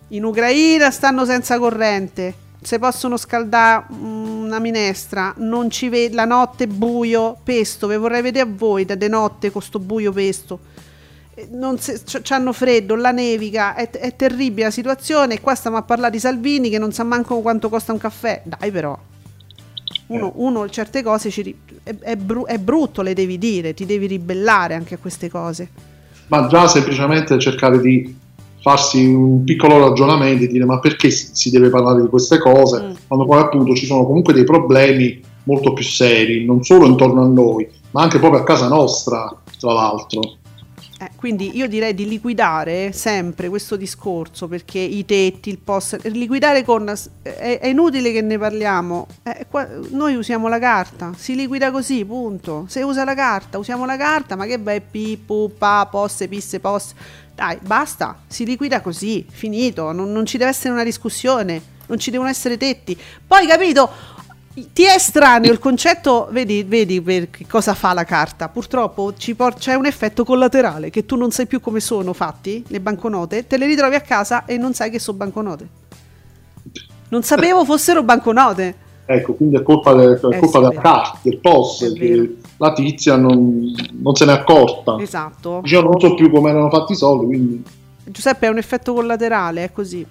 [0.09, 6.67] In Ucraina stanno senza corrente, se possono scaldare una minestra, non ci vede la notte
[6.67, 10.59] buio, pesto, vi vorrei vedere a voi da de notte con sto buio pesto.
[11.33, 15.35] Eh, Non se, c- hanno freddo, la nevica, è, è terribile la situazione.
[15.35, 18.41] E qua stiamo a parlare di Salvini che non sa manco quanto costa un caffè.
[18.45, 18.97] Dai, però,
[20.07, 20.31] uno, Eh.
[20.35, 24.75] uno certe cose ci è, è bru- è brutto, le devi dire, ti devi ribellare
[24.75, 25.67] anche a queste cose.
[26.27, 28.17] Ma già semplicemente cercare di
[28.65, 32.93] farsi un piccolo ragionamento e dire ma perché si deve parlare di queste cose Mm.
[33.07, 37.27] quando poi appunto ci sono comunque dei problemi molto più seri, non solo intorno a
[37.27, 40.21] noi, ma anche proprio a casa nostra, tra l'altro.
[40.97, 46.63] Eh, quindi io direi di liquidare sempre questo discorso perché i tetti, il post, liquidare
[46.63, 46.91] con...
[47.21, 52.03] È, è inutile che ne parliamo, Eh, qua- noi usiamo la carta, si liquida così,
[52.03, 52.65] punto.
[52.67, 56.59] Se usa la carta, usiamo la carta, ma che vai pi, pu, pa, posse, pisse,
[56.59, 56.95] posse.
[57.35, 62.09] Dai, basta, si liquida così, finito, non, non ci deve essere una discussione, non ci
[62.09, 62.97] devono essere tetti.
[63.27, 63.91] Poi, capito,
[64.71, 68.47] ti è estraneo il concetto, vedi, vedi per cosa fa la carta.
[68.47, 72.79] Purtroppo por- c'è un effetto collaterale che tu non sai più come sono fatti le
[72.79, 75.67] banconote, te le ritrovi a casa e non sai che sono banconote.
[77.09, 78.83] Non sapevo fossero banconote.
[79.07, 81.93] Ecco, quindi è colpa, de- è Eh, colpa della carta, del vero.
[81.93, 84.97] che la tizia non, non se n'è accorta.
[84.99, 85.59] Esatto.
[85.61, 87.63] Diceva non so più come erano fatti i soldi, quindi
[88.05, 90.05] Giuseppe è un effetto collaterale, è così.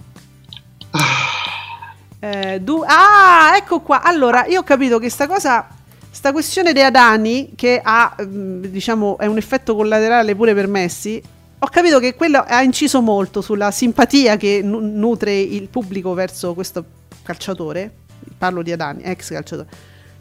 [2.20, 4.02] Eh, du- ah, ecco qua.
[4.02, 5.66] Allora, io ho capito che sta cosa,
[6.10, 11.20] sta questione dei Adani, che ha, diciamo, è un effetto collaterale pure per Messi,
[11.58, 16.54] ho capito che quello ha inciso molto sulla simpatia che nu- nutre il pubblico verso
[16.54, 16.84] questo
[17.22, 17.92] calciatore.
[18.44, 19.68] Parlo di Adani, ex calciatore.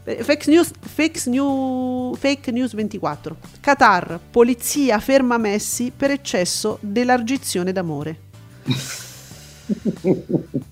[0.04, 3.36] Eh, Fake news, fake, new- fake news 24.
[3.60, 8.18] Qatar, polizia ferma Messi per eccesso dell'argizione d'amore.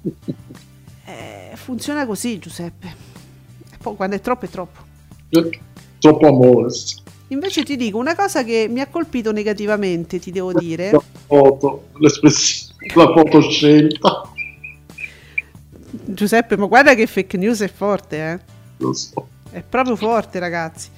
[1.05, 2.87] Eh, funziona così, Giuseppe.
[3.71, 4.81] E poi quando è troppo è troppo.
[5.99, 6.69] troppo amore.
[7.29, 10.91] Invece ti dico una cosa che mi ha colpito negativamente, ti devo dire.
[10.91, 14.32] La foto, la foto scelta.
[15.95, 18.41] Giuseppe, ma guarda che fake news è forte, eh.
[18.79, 19.29] Lo so.
[19.51, 20.89] È proprio forte, ragazzi.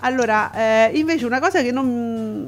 [0.00, 2.46] Allora, eh, invece una cosa che non,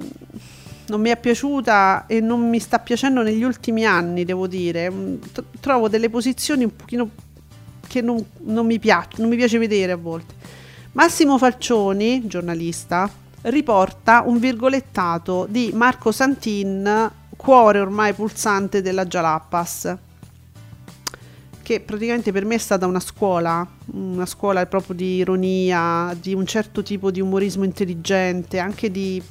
[0.86, 5.14] non mi è piaciuta e non mi sta piacendo negli ultimi anni, devo dire, mm,
[5.58, 7.10] trovo delle posizioni un pochino
[7.88, 10.34] che non, non mi piace, non mi piace vedere a volte.
[10.92, 13.10] Massimo Falcioni, giornalista,
[13.42, 19.96] riporta un virgolettato di Marco Santin, cuore ormai pulsante della Jalappas
[21.70, 26.44] che praticamente per me è stata una scuola, una scuola proprio di ironia, di un
[26.44, 29.22] certo tipo di umorismo intelligente, anche di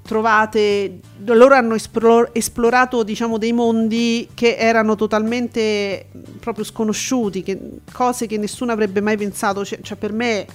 [0.00, 7.58] trovate loro hanno esplor- esplorato diciamo dei mondi che erano totalmente proprio sconosciuti che,
[7.90, 9.64] cose che nessuno avrebbe mai pensato.
[9.64, 10.46] Cioè, cioè, per me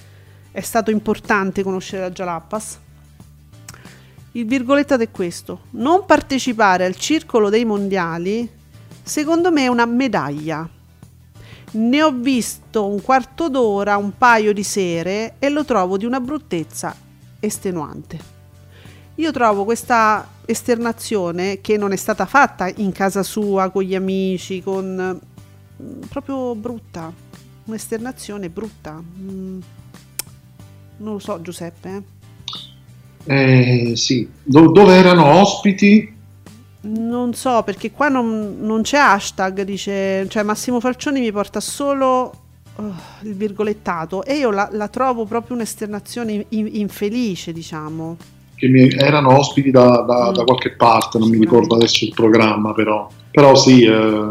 [0.52, 2.80] è stato importante conoscere la Jalappas
[4.34, 5.64] il virgolettato è questo.
[5.72, 8.50] Non partecipare al circolo dei mondiali
[9.04, 10.70] secondo me è una medaglia
[11.72, 16.20] ne ho visto un quarto d'ora, un paio di sere e lo trovo di una
[16.20, 16.96] bruttezza
[17.40, 18.38] estenuante.
[19.16, 24.64] Io trovo questa esternazione che non è stata fatta in casa sua con gli amici,
[24.64, 25.20] con
[25.82, 27.12] mm, proprio brutta,
[27.66, 29.02] un'esternazione brutta.
[29.02, 29.60] Mm,
[30.98, 32.18] non lo so, Giuseppe.
[33.26, 36.18] Eh, sì, Do- dove erano ospiti?
[36.82, 42.32] Non so, perché qua non, non c'è hashtag, dice, cioè Massimo Falcioni mi porta solo
[42.76, 42.84] uh,
[43.24, 48.16] il virgolettato e io la, la trovo proprio un'esternazione in, infelice, diciamo.
[48.56, 50.34] Che mi, erano ospiti da, da, Mm.
[50.34, 54.28] da qualche parte, non mi ricordo adesso il programma, però, però sì, eh,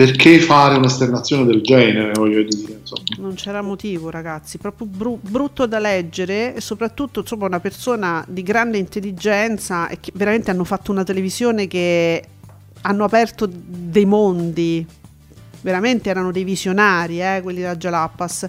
[0.00, 3.02] perché fare un'esternazione del genere, voglio dire, insomma.
[3.18, 8.42] Non c'era motivo, ragazzi, proprio bru- brutto da leggere e soprattutto insomma una persona di
[8.42, 12.24] grande intelligenza e che veramente hanno fatto una televisione che
[12.80, 14.86] hanno aperto dei mondi,
[15.60, 18.48] veramente erano dei visionari, eh, quelli da Jalappas.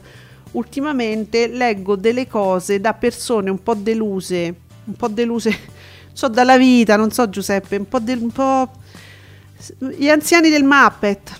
[0.51, 5.53] Ultimamente leggo delle cose da persone un po' deluse, un po' deluse,
[6.13, 8.69] so dalla vita, non so Giuseppe, un po', del- un po'
[9.77, 11.39] gli anziani del Muppet.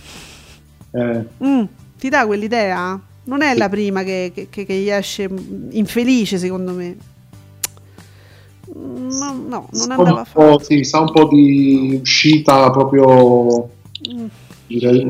[0.94, 1.64] Eh, Mm,
[2.00, 3.00] ti dà quell'idea?
[3.24, 6.98] Non è la prima che, che- che- gli esce mm, infelice, secondo me.
[8.78, 13.70] Mm, No, no, non andava po', sì, sa un po' di uscita proprio
[14.10, 14.26] Mm.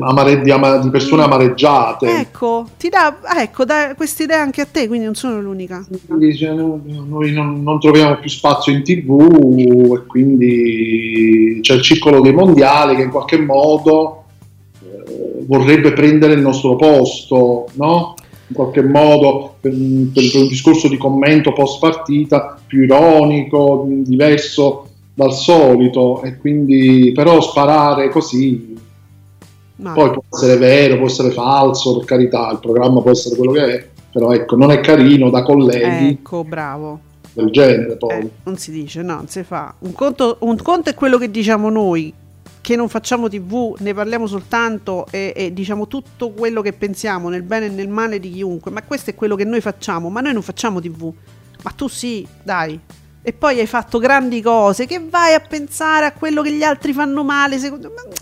[0.02, 2.18] amare- di, ama- di persone amareggiate.
[2.18, 5.86] Ecco, ti dà, ah, ecco, dà questa idea anche a te, quindi non sono l'unica.
[6.18, 12.20] Dice, no, noi non, non troviamo più spazio in tv e quindi c'è il circolo
[12.20, 14.21] dei mondiali che in qualche modo
[15.46, 18.14] vorrebbe prendere il nostro posto, no?
[18.48, 24.88] In qualche modo per, per- per un discorso di commento post partita più ironico, diverso
[25.14, 28.74] dal solito e quindi però sparare così
[29.76, 33.52] Ma- poi può essere vero, può essere falso, per carità, il programma può essere quello
[33.52, 37.00] che è, però ecco, non è carino da colleghi ecco, bravo.
[37.32, 38.18] del genere poi.
[38.18, 39.74] Eh, non si dice, no, non si fa.
[39.80, 42.12] Un conto, un conto è quello che diciamo noi,
[42.62, 47.42] che non facciamo tv, ne parliamo soltanto e, e diciamo tutto quello che pensiamo nel
[47.42, 50.32] bene e nel male di chiunque, ma questo è quello che noi facciamo, ma noi
[50.32, 51.12] non facciamo tv.
[51.64, 52.78] Ma tu sì, dai.
[53.20, 56.92] E poi hai fatto grandi cose, che vai a pensare a quello che gli altri
[56.92, 58.14] fanno male, secondo me.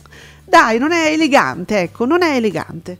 [0.42, 2.98] Dai, non è elegante, ecco, non è elegante.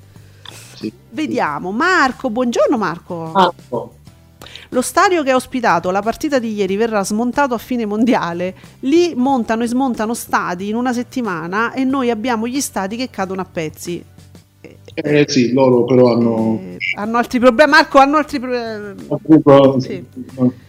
[0.75, 0.93] Sì.
[1.11, 3.31] Vediamo, Marco, buongiorno Marco.
[3.33, 3.95] Marco,
[4.73, 8.55] Lo stadio che ha ospitato la partita di ieri verrà smontato a fine mondiale.
[8.81, 13.41] Lì montano e smontano stadi in una settimana e noi abbiamo gli stadi che cadono
[13.41, 14.05] a pezzi.
[14.95, 17.71] eh sì, loro però hanno, Eh, hanno altri problemi.
[17.71, 19.07] Marco, hanno altri problemi.
[19.09, 20.05] hanno- sì.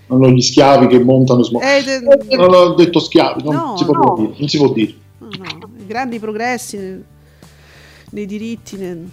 [0.07, 1.73] hanno gli schiavi che montano e smontano.
[1.73, 4.15] Eh, de- non ho detto schiavi, non, No, si può no.
[4.17, 4.93] dire, non si può dire.
[5.19, 7.03] no, grandi progressi nel-
[8.11, 8.77] nei diritti.
[8.77, 9.09] nel-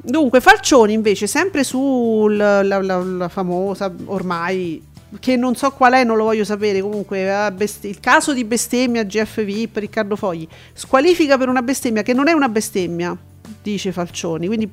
[0.00, 4.82] Dunque, Falcioni invece, sempre sulla la, la- la famosa ormai,
[5.18, 6.80] che non so qual è, non lo voglio sapere.
[6.80, 12.02] Comunque, eh, best- il caso di bestemmia GF VIP, Riccardo Fogli, squalifica per una bestemmia
[12.02, 13.16] che non è una bestemmia,
[13.62, 14.46] dice Falcioni.
[14.46, 14.70] Quindi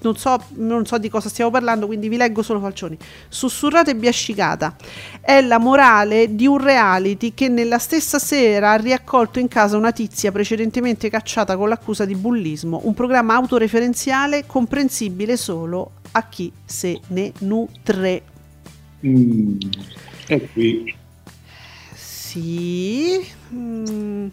[0.00, 2.96] non so, non so di cosa stiamo parlando, quindi vi leggo solo Falcioni.
[3.28, 4.76] Sussurrata e biascicata
[5.20, 9.92] è la morale di un reality che nella stessa sera ha riaccolto in casa una
[9.92, 17.00] tizia precedentemente cacciata con l'accusa di bullismo, un programma autoreferenziale comprensibile solo a chi se
[17.08, 18.22] ne nutre.
[19.04, 19.58] Mm,
[20.28, 20.94] e qui
[21.94, 23.20] Sì.
[23.52, 24.28] Mm.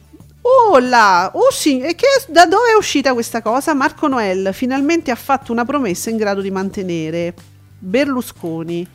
[0.52, 3.74] Oh là, oh sì, e che, da dove è uscita questa cosa?
[3.76, 7.34] Marco Noel finalmente ha fatto una promessa in grado di mantenere.
[7.78, 8.88] Berlusconi.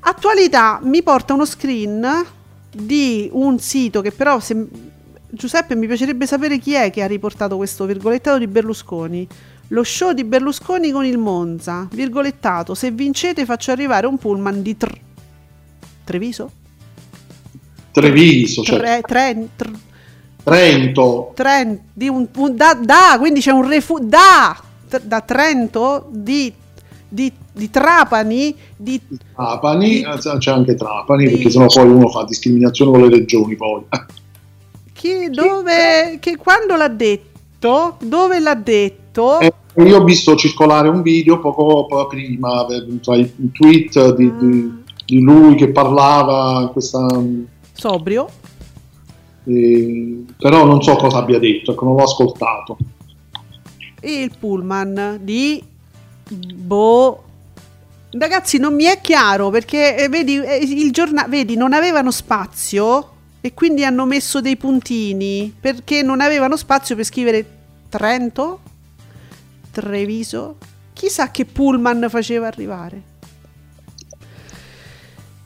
[0.00, 2.26] Attualità mi porta uno screen
[2.70, 4.66] di un sito che però se-
[5.30, 9.26] Giuseppe, mi piacerebbe sapere chi è che ha riportato questo virgolettato di Berlusconi.
[9.68, 14.76] Lo show di Berlusconi con il Monza, virgolettato, se vincete faccio arrivare un pullman di
[14.76, 14.98] tr-
[16.04, 16.50] Treviso?
[17.90, 19.78] Treviso, cioè Tre, tre, tr-
[20.48, 24.56] Trento, Tren- di un, un- da, da, quindi c'è un refu- da,
[25.02, 26.52] da Trento, di,
[27.08, 29.00] di, di Trapani, di,
[29.34, 33.82] Trapani, eh, c'è anche Trapani, perché sennò poi uno fa discriminazione con le regioni poi.
[34.92, 41.02] chi, dove, che, quando l'ha detto, dove l'ha detto, Eh, io ho visto circolare un
[41.02, 42.66] video poco, poco prima,
[43.02, 44.72] tra i i tweet di, di-
[45.04, 47.06] di lui che parlava, questa,
[47.72, 48.28] sobrio,
[49.48, 52.76] eh, però non so cosa abbia detto, ecco, non l'ho ascoltato.
[54.02, 55.62] il pullman di
[56.28, 57.24] boh
[58.10, 63.16] ragazzi non mi è chiaro perché eh, vedi eh, il giorna- vedi non avevano spazio
[63.40, 65.54] e quindi hanno messo dei puntini.
[65.58, 67.46] Perché non avevano spazio per scrivere
[67.88, 68.60] Trento?
[69.70, 70.56] Treviso?
[70.92, 73.07] Chissà che pullman faceva arrivare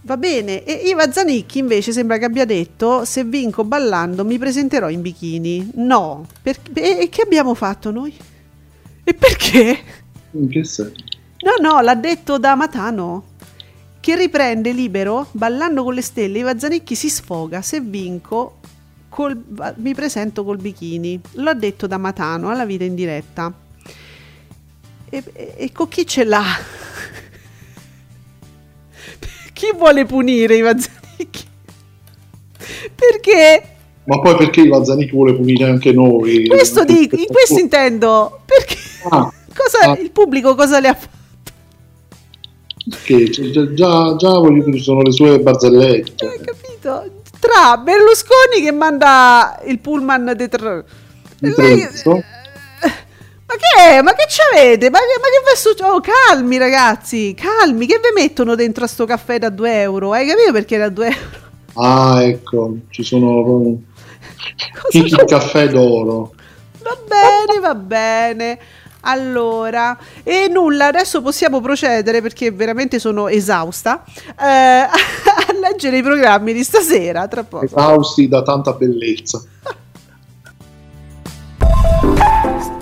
[0.05, 4.89] Va bene, e Iva Zanicchi invece sembra che abbia detto se vinco ballando mi presenterò
[4.89, 5.71] in bikini.
[5.77, 8.13] No, per- e che abbiamo fatto noi?
[9.05, 9.79] E perché?
[10.33, 10.95] In che senso?
[11.45, 13.25] No, no, l'ha detto da Matano.
[14.01, 18.59] Che riprende libero, ballando con le stelle, Iva Zanicchi si sfoga, se vinco
[19.09, 19.41] col-
[19.77, 21.21] mi presento col bikini.
[21.35, 23.53] L'ha detto da Matano, alla vita in diretta.
[25.09, 26.43] E, e- e con chi ce l'ha?
[29.77, 31.45] Vuole punire Iva Zanicchi?
[32.95, 33.63] Perché
[34.05, 36.47] Ma poi perché Ivan Zanicchi vuole punire anche noi?
[36.47, 38.77] questo dico, in questo intendo, perché
[39.09, 39.99] Ah, cosa, ah.
[39.99, 41.11] il pubblico cosa le ha fatto?
[42.89, 46.27] Perché cioè, già, già, già voglio dire, ci sono le sue barzellette.
[46.27, 47.11] Hai capito?
[47.39, 50.85] Tra Berlusconi che manda il pullman de tre.
[51.39, 51.89] Di lei-.
[53.53, 54.01] Ma che è?
[54.01, 54.89] Ma che c'avete?
[54.89, 55.93] Ma che, ma che vi è successo?
[55.93, 60.13] Oh, calmi ragazzi, calmi, che vi mettono dentro a sto caffè da 2 euro?
[60.13, 61.41] Hai capito perché da 2 euro?
[61.75, 63.79] Ah, ecco, ci sono
[64.89, 64.99] c'è?
[64.99, 66.33] il caffè d'oro.
[66.83, 68.59] Va bene, va bene.
[69.01, 74.03] Allora, e nulla, adesso possiamo procedere perché veramente sono esausta
[74.41, 74.45] eh,
[74.89, 74.89] a
[75.61, 77.67] leggere i programmi di stasera, tra poco.
[77.67, 79.43] Esausti da tanta bellezza.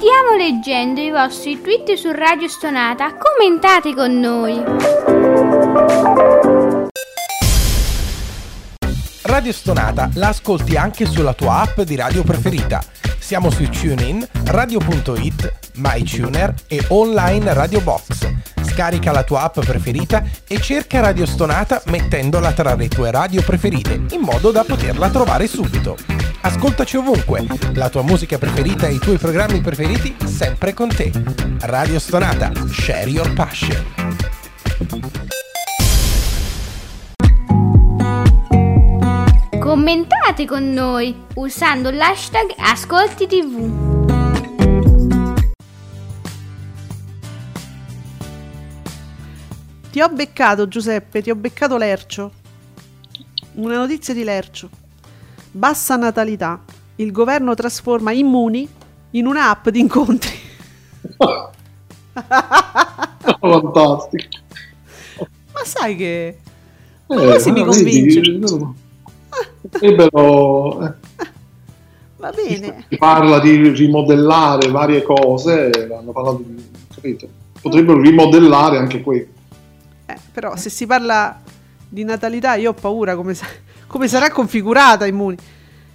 [0.01, 3.15] Stiamo leggendo i vostri tweet su Radio Stonata.
[3.19, 4.59] Commentate con noi.
[9.25, 12.83] Radio Stonata la ascolti anche sulla tua app di radio preferita.
[13.19, 18.27] Siamo su TuneIn, Radio.it, MyTuner e online Radio Box.
[18.63, 24.01] Scarica la tua app preferita e cerca Radio Stonata mettendola tra le tue radio preferite,
[24.13, 26.20] in modo da poterla trovare subito.
[26.43, 31.13] Ascoltaci ovunque, la tua musica preferita e i tuoi programmi preferiti sempre con te.
[31.61, 33.85] Radio Stonata, share your passion.
[39.59, 44.09] Commentate con noi usando l'hashtag Ascolti TV.
[49.91, 52.33] Ti ho beccato Giuseppe, ti ho beccato Lercio.
[53.57, 54.80] Una notizia di Lercio.
[55.53, 56.61] Bassa natalità.
[56.97, 58.69] Il governo trasforma Immuni
[59.11, 60.39] in un'app di incontri.
[63.41, 64.29] Fantastico.
[65.53, 66.39] Ma sai che...
[67.07, 68.21] Eh, quasi mi convince.
[68.21, 68.47] vedi,
[69.69, 70.95] Potrebbero, eh,
[72.17, 72.85] Va bene.
[72.89, 76.63] si parla di rimodellare varie cose, hanno parlato di,
[76.95, 77.29] capito?
[77.61, 79.27] Potrebbero rimodellare anche qui.
[80.07, 81.41] Eh, però se si parla
[81.89, 83.47] di natalità io ho paura come, sa-
[83.91, 85.37] come sarà configurata Immuni.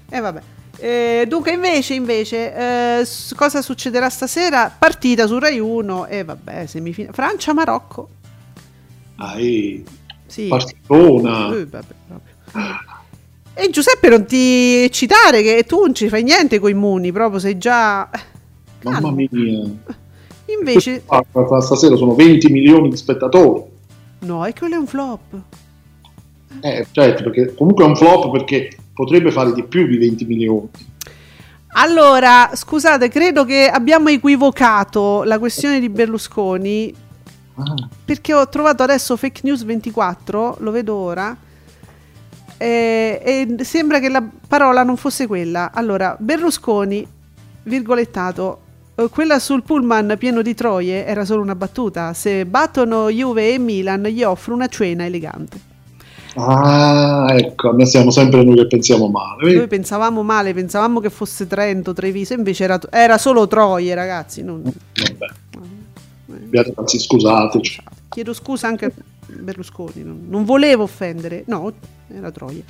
[0.10, 0.42] E vabbè.
[0.78, 2.54] Eh, dunque invece, invece
[3.00, 4.74] eh, cosa succederà stasera?
[4.78, 7.14] Partita su Rai 1 e vabbè, semifinale.
[7.14, 8.10] Francia-Marocco.
[9.16, 9.82] Ah, eh,
[10.28, 10.48] Sì.
[10.48, 11.56] Barcellona.
[11.56, 11.94] Eh, vabbè.
[13.54, 17.40] E Giuseppe non ti eccitare che tu non ci fai niente con i Immuni, proprio
[17.40, 18.10] sei già...
[18.82, 19.12] Mamma Calmo.
[19.12, 19.64] mia.
[20.48, 21.04] Invece...
[21.62, 23.64] Stasera sono 20 milioni di spettatori.
[24.20, 25.42] No, è quello è un flop.
[26.62, 30.70] Eh, certo, perché comunque è un flop perché potrebbe fare di più di 20 milioni.
[31.78, 36.94] Allora, scusate, credo che abbiamo equivocato la questione di Berlusconi
[37.58, 41.36] Ah, perché ho trovato adesso Fake News 24, lo vedo ora,
[42.58, 43.22] e,
[43.58, 45.72] e sembra che la parola non fosse quella.
[45.74, 47.08] Allora, Berlusconi,
[47.64, 48.62] virgolettato,
[48.96, 52.14] eh, quella sul pullman pieno di troie era solo una battuta.
[52.14, 55.74] Se battono Juve e Milan gli offro una cena elegante.
[56.38, 59.54] Ah, ecco, noi siamo sempre noi che pensiamo male.
[59.54, 64.44] Noi pensavamo male, pensavamo che fosse Trento, Treviso, invece era, era solo Troie, ragazzi.
[64.44, 65.34] non- Vabbè.
[66.30, 67.82] Abbiate- Anzi, scusateci.
[68.10, 68.92] Chiedo scusa anche a
[69.28, 71.72] Berlusconi, non, volevo offendere, no,
[72.14, 72.62] era Troia.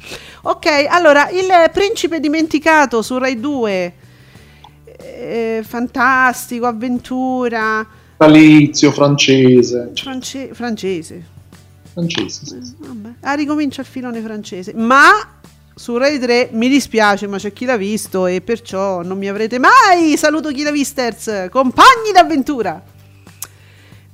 [0.44, 3.94] Ok, allora, il principe dimenticato su Rai 2,
[4.98, 7.86] eh, fantastico, avventura,
[8.18, 9.92] Natalizio francese.
[9.96, 11.24] france- francese,
[11.96, 15.40] Francese, sì, vabbè, ah, ricomincia il filone francese, ma
[15.74, 19.60] su Rai 3 mi dispiace, ma c'è chi l'ha visto e perciò non mi avrete
[19.60, 22.84] mai, saluto chi l'ha visters, compagni d'avventura.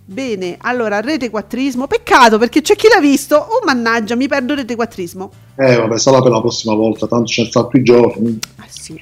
[0.05, 4.75] Bene, allora rete quattrismo, peccato perché c'è chi l'ha visto, oh mannaggia, mi perdo rete
[4.75, 5.31] quattrismo.
[5.55, 8.37] Eh, vabbè, sarà per la prossima volta, tanto ce ne sta più giorni.
[8.57, 8.93] Ah, sì.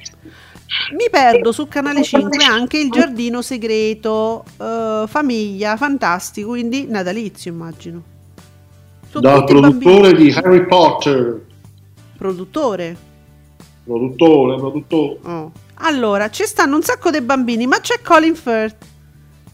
[0.96, 8.02] Mi perdo su Canale 5 anche il giardino segreto, eh, famiglia, fantastico, quindi natalizio immagino.
[9.10, 9.82] Sono Dal tutti bambini.
[9.84, 11.40] produttore di Harry Potter.
[12.16, 12.96] Produttore.
[13.84, 15.18] Produttore, produttore.
[15.22, 15.52] Oh.
[15.82, 18.76] Allora, ci stanno un sacco di bambini, ma c'è Colin Firth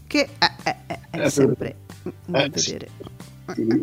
[0.05, 1.75] che è, è- è- è Eh, sempre
[2.25, 2.71] da eh, sì.
[2.73, 2.91] vedere.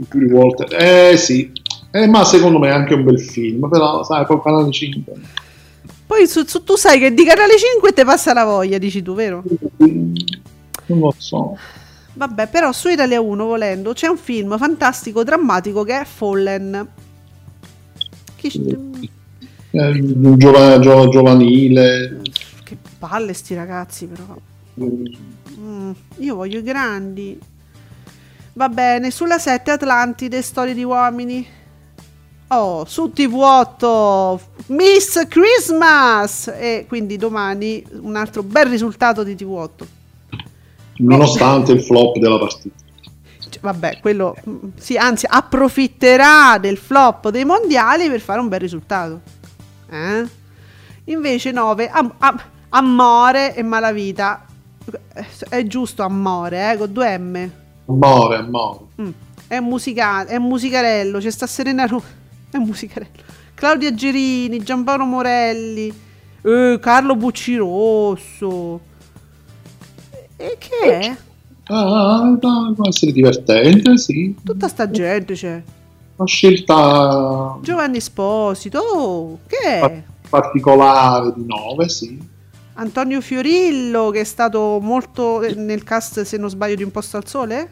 [0.08, 0.66] Più di volte.
[1.10, 1.50] Eh sì.
[1.90, 5.12] Eh, ma secondo me è anche un bel film, però sai, col canale 5.
[6.06, 9.14] Poi su- su- tu sai che di Canale 5 te passa la voglia, dici tu,
[9.14, 9.42] vero?
[9.78, 11.56] Non lo so.
[12.16, 16.88] Vabbè, però su Italia 1, volendo, c'è un film fantastico, drammatico che è Fallen.
[18.36, 18.48] Che,
[19.70, 22.20] Eh, giova- gio- giovanile.
[22.62, 24.36] che palle sti ragazzi, però.
[24.80, 27.38] Mm, io voglio i grandi.
[28.52, 31.44] Va bene, sulla 7 Atlantide, storie di uomini.
[32.48, 36.46] Oh, su TV8 Miss Christmas!
[36.56, 39.86] E quindi domani un altro bel risultato di TV8.
[40.98, 42.74] Nonostante il flop della partita.
[43.48, 48.60] Cioè, vabbè, quello mm, sì, anzi, approfitterà del flop dei mondiali per fare un bel
[48.60, 49.20] risultato.
[49.90, 50.24] Eh?
[51.04, 54.44] Invece 9 am- am- Amore e Malavita.
[55.48, 57.50] È giusto Amore, eh, con due M.
[57.86, 58.78] Amore, amore.
[59.00, 59.10] Mm.
[59.46, 62.02] È, musica- è musicarello, c'è sta Serena Ru-
[62.50, 63.22] è musicarello.
[63.54, 65.92] Claudia Gerini, Giampaolo Morelli,
[66.42, 68.80] eh, Carlo Buccirosso.
[70.44, 71.16] E che è?
[71.66, 72.36] Ah,
[72.74, 74.34] può essere divertente, sì.
[74.44, 75.62] Tutta sta gente c'è.
[76.16, 80.02] Una scelta Giovanni Esposito, oh, che è?
[80.28, 82.32] particolare di 9, sì.
[82.74, 87.16] Antonio Fiorillo, che è stato molto eh, nel cast, se non sbaglio, di Un posto
[87.16, 87.70] al sole?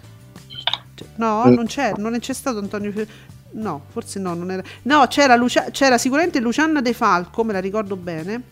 [0.94, 1.50] Cioè, No, Eh.
[1.50, 3.12] non c'è, non c'è stato Antonio Fiorillo.
[3.54, 4.62] No, forse no, non era.
[4.82, 8.42] No, c'era, Lucia- c'era sicuramente Luciana De Falco, me la ricordo bene,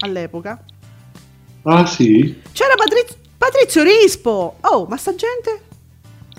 [0.00, 0.62] all'epoca.
[1.62, 2.40] Ah, sì.
[2.52, 4.56] C'era Patriz- Patrizio Rispo!
[4.62, 5.60] Oh, ma sta gente?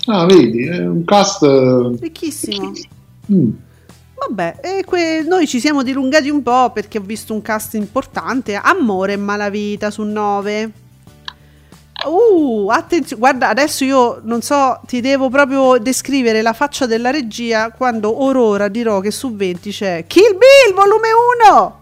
[0.05, 1.43] Ah, vedi, è un cast...
[1.43, 2.71] eh, Ricchissimo.
[3.31, 3.49] mm,
[4.27, 8.55] Vabbè, que- noi ci siamo dilungati un po' perché ho visto un cast importante.
[8.55, 10.71] Amore e malavita su 9.
[12.05, 17.71] Uh, attenzione, guarda, adesso io non so, ti devo proprio descrivere la faccia della regia
[17.71, 21.07] quando Aurora dirò che su 20 c'è Kill Bill volume
[21.51, 21.78] 1.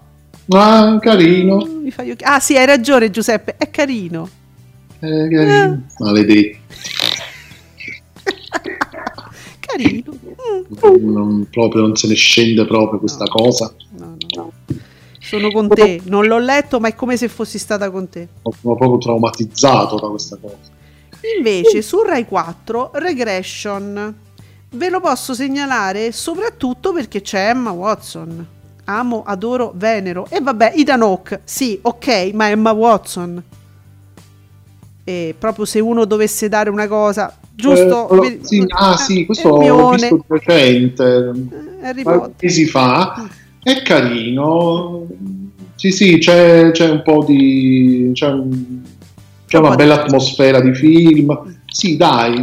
[0.50, 1.66] Ah, carino.
[1.66, 4.30] Gli occhi- Ah, sì, hai ragione, Giuseppe, è carino.
[5.00, 5.84] Eh, carino.
[6.00, 6.58] Maledetto.
[9.60, 10.14] Carino.
[10.86, 11.12] Mm.
[11.12, 13.30] Non, proprio non se ne scende proprio questa No.
[13.32, 13.74] cosa.
[13.98, 14.52] No, no.
[15.20, 18.30] Sono con te, non l'ho letto, ma è come se fossi stata con te.
[18.44, 20.56] Sono proprio traumatizzato da questa cosa.
[21.38, 24.16] Invece su Rai 4 Regression
[24.70, 28.48] ve lo posso segnalare soprattutto perché c'è Emma Watson.
[28.90, 30.26] Amo, adoro, venero.
[30.30, 33.44] E vabbè, Ethan Hawke, sì, ok, ma Emma Watson.
[35.04, 38.10] E proprio se uno dovesse dare una cosa, giusto?
[38.10, 41.32] Eh, Per- sì, ah, sì, questo l'ho Hermione, visto recente.
[41.82, 43.28] eh, mesi fa.
[43.62, 45.06] È carino.
[45.76, 48.10] Sì, sì, c'è, c'è un po' di.
[48.14, 48.82] C'è, un-
[49.46, 51.56] c'è un una di- bella atmosfera di film.
[51.66, 52.42] Sì, dai.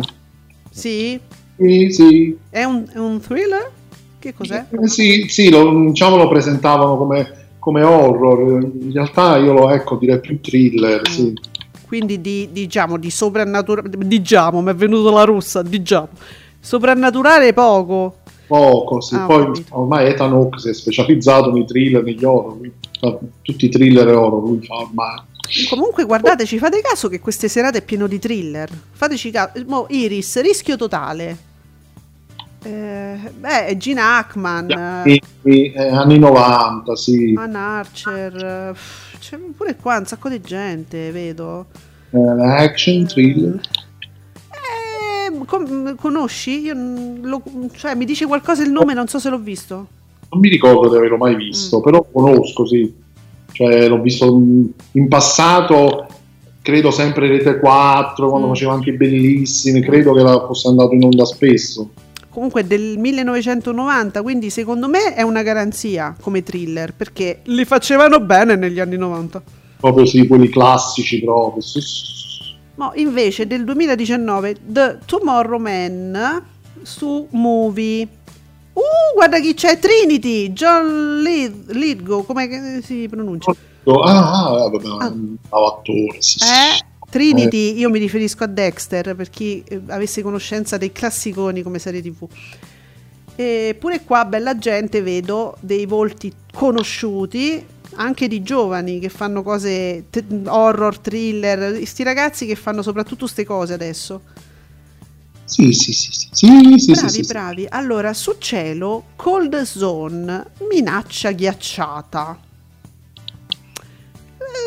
[0.70, 1.18] Sì,
[1.56, 2.36] Sì, sì.
[2.50, 3.70] è un, è un thriller?
[4.24, 4.64] Che cos'è?
[4.70, 8.62] Eh, sì, sì, lo, diciamo lo presentavano come, come horror.
[8.62, 11.06] In realtà io lo ecco, direi più thriller.
[11.06, 11.34] Sì.
[11.86, 16.08] Quindi di, diciamo di soprannaturale, diciamo, mi è venuta la russa, diciamo.
[16.58, 18.20] Soprannaturale poco.
[18.46, 19.14] Poco, sì.
[19.14, 19.78] Ah, Poi capito.
[19.78, 22.56] ormai Ethan Hawke si è specializzato nei thriller, negli horror.
[23.42, 25.20] tutti i thriller e horror lui fa ormai.
[25.68, 28.70] Comunque guardateci, fate caso che queste serate è pieno di thriller.
[28.92, 29.62] Fateci caso.
[29.66, 31.52] Mo, Iris, rischio totale.
[32.66, 34.70] Eh, beh, Gene Hackman,
[35.04, 37.34] eh, Sì, eh, anni 90, sì.
[37.36, 38.72] Ann Archer, eh,
[39.18, 41.66] c'è pure qua un sacco di gente, vedo.
[42.10, 43.60] Eh, action, thriller.
[44.50, 46.60] Eh, conosci?
[46.62, 46.74] Io
[47.20, 47.42] lo-
[47.74, 49.74] cioè, mi dice qualcosa il nome, non so se l'ho visto.
[50.30, 51.82] Non mi ricordo di averlo mai visto, Mm.
[51.82, 52.92] però conosco, sì.
[53.52, 54.24] Cioè, l'ho visto
[54.92, 56.06] in- passato,
[56.62, 58.50] credo sempre Rete 4, quando Mm.
[58.50, 61.90] faceva anche bellissimi, credo che fosse andato in onda spesso.
[62.34, 68.56] Comunque del 1990, quindi secondo me è una garanzia come thriller, perché li facevano bene
[68.56, 69.40] negli anni 90.
[69.78, 71.62] Proprio sì, quelli classici proprio.
[71.62, 72.02] sì, sì.
[72.74, 76.44] No, invece del 2019 The Tomorrow Man
[76.82, 78.02] su Movie.
[78.72, 83.52] Uh, guarda chi c'è, Trinity, John Lith- Lithgow, come si pronuncia?
[83.84, 85.12] Ah, ah, vabbè, Ah.
[85.50, 86.38] attore, sì.
[86.42, 86.84] Eh?
[87.14, 92.02] Trinity, io mi riferisco a Dexter per chi eh, avesse conoscenza dei classiconi come serie
[92.02, 92.26] tv.
[93.36, 97.64] E pure qua, bella gente, vedo dei volti conosciuti,
[97.94, 103.44] anche di giovani che fanno cose t- horror, thriller, sti ragazzi che fanno soprattutto queste
[103.44, 104.22] cose adesso.
[105.44, 107.22] Sì, sì, sì, sì, sì, sì, bravi, sì.
[107.22, 107.66] bravi.
[107.68, 112.40] Allora, su cielo, Cold Zone, minaccia ghiacciata.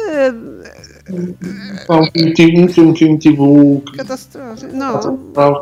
[0.10, 0.97] Eh,
[1.88, 4.68] Ah, Un film film- TV, catastrofe.
[4.74, 5.62] No, Ah,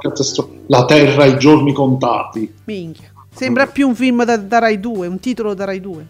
[0.67, 2.51] La Terra ai giorni contati.
[2.65, 3.11] minchia.
[3.31, 6.05] Sembra più un film da, da Rai 2, un titolo da Rai 2.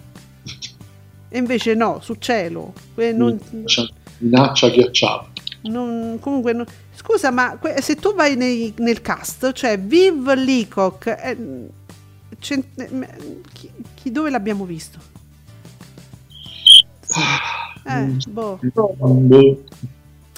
[1.30, 2.74] E invece no, su cielo.
[2.96, 3.88] Eh, non- Minaccia,
[4.20, 5.28] minaccia ghiacciata.
[5.64, 11.08] non- comunque, no- scusa, ma que- se tu vai nei- nel cast, cioè Viv Leacock,
[11.08, 11.38] eh,
[12.40, 15.00] cen- eh, chi, chi- dove l'abbiamo visto?
[17.88, 18.60] Eh, boh.
[18.74, 19.64] Boh.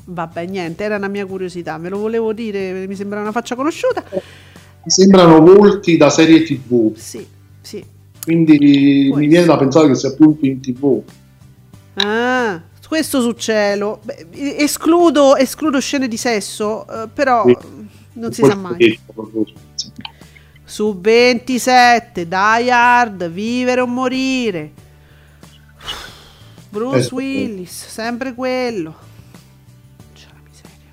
[0.10, 4.04] Vabbè, niente, era una mia curiosità, me lo volevo dire, mi sembra una faccia conosciuta.
[4.12, 7.26] Mi sembrano volti da serie TV, Sì,
[7.62, 7.84] sì.
[8.24, 9.54] quindi Può mi viene essere.
[9.54, 11.02] da pensare che sia un film TV.
[11.96, 14.00] Ah, questo su cielo.
[14.32, 17.58] Escludo, escludo scene di sesso, eh, però Sì.
[18.14, 18.76] non si Poi sa mai.
[19.76, 19.92] sì.
[20.64, 24.72] Su 27, Die Hard, Vivere o Morire.
[26.78, 28.96] Bruce Eh, Willis, sempre quello.
[30.14, 30.92] C'è la miseria.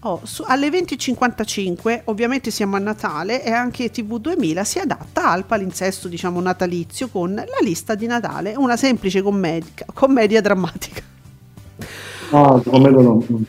[0.00, 5.44] Oh, su- alle 20.55, ovviamente siamo a Natale e anche TV 2000 si adatta al
[5.44, 11.02] palinsesto, diciamo, natalizio con la lista di Natale, una semplice commedia, commedia drammatica.
[12.32, 13.46] Ah, come lo non-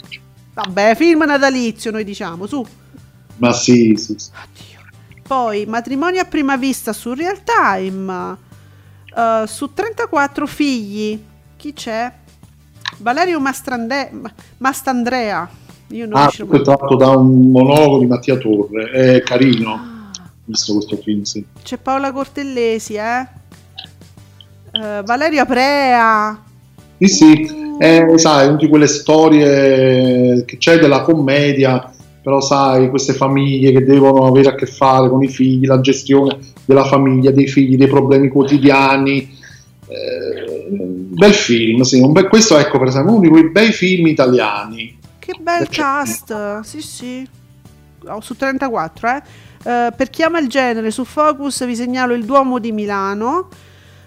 [0.54, 2.66] Vabbè, film natalizio, noi diciamo, su.
[3.38, 4.30] Ma sì, sì, sì.
[4.32, 4.80] Oddio.
[5.26, 8.38] Poi matrimonio a prima vista su Real Time.
[9.16, 11.20] eh, su 34 figli.
[11.62, 12.12] Chi c'è?
[12.98, 15.48] Valerio Mastrande- Ma- Mastandrea.
[15.90, 20.12] Io non Ah, questo è tratto da un monologo di Mattia Torre, è carino, Ah,
[20.46, 21.46] visto questo film, sì.
[21.62, 23.28] C'è Paola Cortellesi, eh?
[24.72, 26.42] Eh, Valerio Aprea.
[26.98, 31.94] Sì, sì, è, sai, una di quelle storie che c'è della commedia,
[32.24, 36.40] però sai, queste famiglie che devono avere a che fare con i figli, la gestione
[36.66, 39.38] della famiglia, dei figli, dei problemi quotidiani.
[39.88, 42.06] Eh, bel film, sì.
[42.08, 44.98] bel- questo ecco per esempio uno di quei bei film italiani.
[45.20, 46.60] Che bel cast.
[46.62, 47.28] Sì, sì.
[48.06, 49.22] Oh, su 34, eh.
[49.64, 53.48] Eh, per chi ama il genere, su Focus vi segnalo il Duomo di Milano.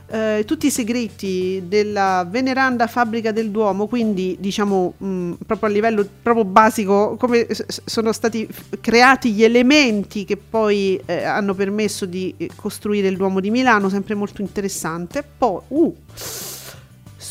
[0.07, 6.07] eh, tutti i segreti della veneranda fabbrica del Duomo, quindi diciamo mh, proprio a livello
[6.23, 11.55] proprio basico, come s- s- sono stati f- creati gli elementi che poi eh, hanno
[11.55, 15.25] permesso di eh, costruire il Duomo di Milano, sempre molto interessante.
[15.39, 15.97] Poi, uh,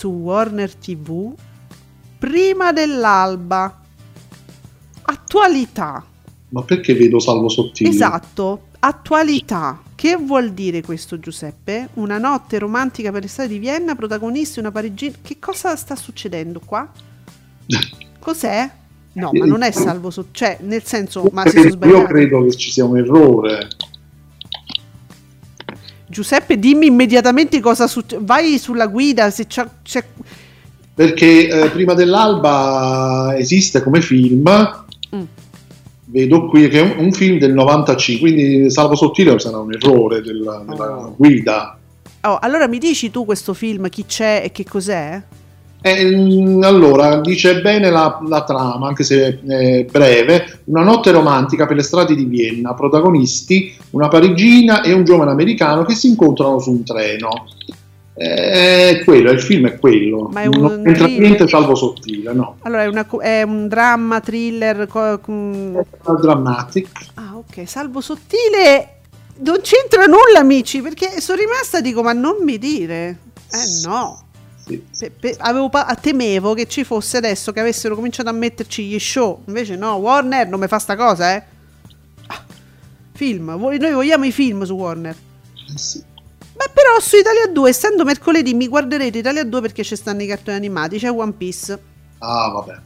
[0.04, 1.34] su Warner TV,
[2.20, 3.80] prima dell'alba,
[5.04, 6.04] attualità.
[6.50, 7.90] Ma perché vedo Salvo Sottile?
[7.90, 9.82] Esatto, attualità.
[9.96, 11.88] Che vuol dire questo Giuseppe?
[11.94, 15.16] Una notte romantica per l'estate di Vienna, protagonisti una parigina.
[15.22, 16.92] Che cosa sta succedendo qua?
[18.20, 18.70] Cos'è?
[19.14, 22.06] No, ma non è salvo so- cioè, nel senso, ma si sono Io sbagliati.
[22.08, 23.70] credo che ci sia un errore.
[26.14, 28.22] Giuseppe, dimmi immediatamente cosa succede.
[28.26, 30.06] Vai sulla guida, se c'è, c'è-
[30.96, 34.48] Perché eh, prima dell'alba esiste come film,
[35.16, 35.24] Mm.
[36.06, 40.22] vedo qui che è un, un film del 95, quindi Salvo Sottile sarà un errore
[40.22, 41.16] della, della Oh.
[41.18, 41.78] guida.
[42.22, 45.22] Oh, allora mi dici tu questo film, chi c'è e che cos'è?
[45.86, 50.62] Eh, mm, allora, dice bene la, la trama, anche se è breve.
[50.66, 55.84] Una notte romantica per le strade di Vienna, protagonisti una parigina e un giovane americano
[55.84, 57.48] che si incontrano su un treno.
[58.16, 60.30] Eh, È quello, il film è quello.
[60.32, 62.56] Ma è un non entra niente salvo sottile, no.
[62.62, 64.88] Allora, è, una è un dramma, thriller.
[64.88, 66.88] co- con- È dramatic.
[67.16, 69.00] Ah, ok, salvo sottile.
[69.40, 73.18] Non c'entra nulla, amici, perché sono rimasta dico, ma non mi dire.
[73.52, 74.23] Eh no.
[74.66, 79.00] Pe- pe- avevo pa- temevo che ci fosse adesso che avessero cominciato a metterci gli
[79.00, 79.44] show.
[79.48, 81.44] Invece no, Warner non mi fa sta cosa, eh.
[82.28, 82.44] Ah.
[83.14, 83.56] film.
[83.60, 85.16] Noi vogliamo i film su Warner.
[85.74, 86.02] Eh sì.
[86.56, 90.28] Beh, però su Italia 2, essendo mercoledì, mi guarderete Italia 2 perché ci stanno i
[90.28, 91.80] cartoni animati, c'è One Piece.
[92.20, 92.78] Ah, vabbè.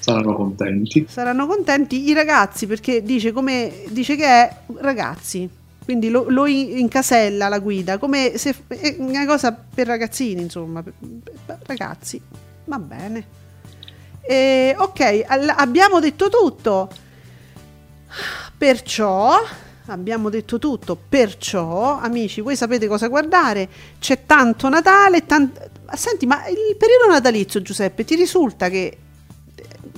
[0.00, 1.06] Saranno contenti.
[1.08, 5.48] Saranno contenti i ragazzi perché dice, come, dice che è ragazzi.
[5.84, 10.82] Quindi lo, lo in- incasella la guida, come se è una cosa per ragazzini, insomma,
[10.82, 10.94] per-
[11.44, 12.20] per ragazzi.
[12.64, 13.26] Va bene.
[14.22, 16.88] E, ok, all- abbiamo detto tutto.
[18.56, 19.38] Perciò
[19.86, 20.96] abbiamo detto tutto.
[20.96, 23.68] Perciò, amici, voi sapete cosa guardare.
[23.98, 25.26] C'è tanto Natale.
[25.26, 25.52] tan-
[25.86, 28.96] Ma Senti, ma il periodo natalizio, Giuseppe, ti risulta che.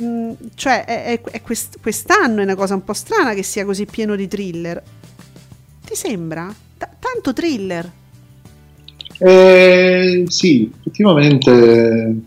[0.03, 3.65] mm, cioè, è, è- è quest- quest'anno è una cosa un po' strana che sia
[3.65, 4.83] così pieno di thriller.
[5.97, 6.55] Sembra?
[6.77, 7.91] Ta- tanto thriller.
[9.19, 11.51] Eh, sì, effettivamente.
[11.51, 12.23] Non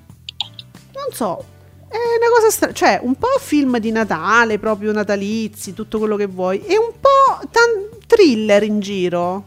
[1.12, 1.44] so,
[1.88, 6.26] è una cosa strana, cioè un po' film di Natale, proprio natalizi, tutto quello che
[6.26, 9.44] vuoi, e un po' tan- thriller in giro.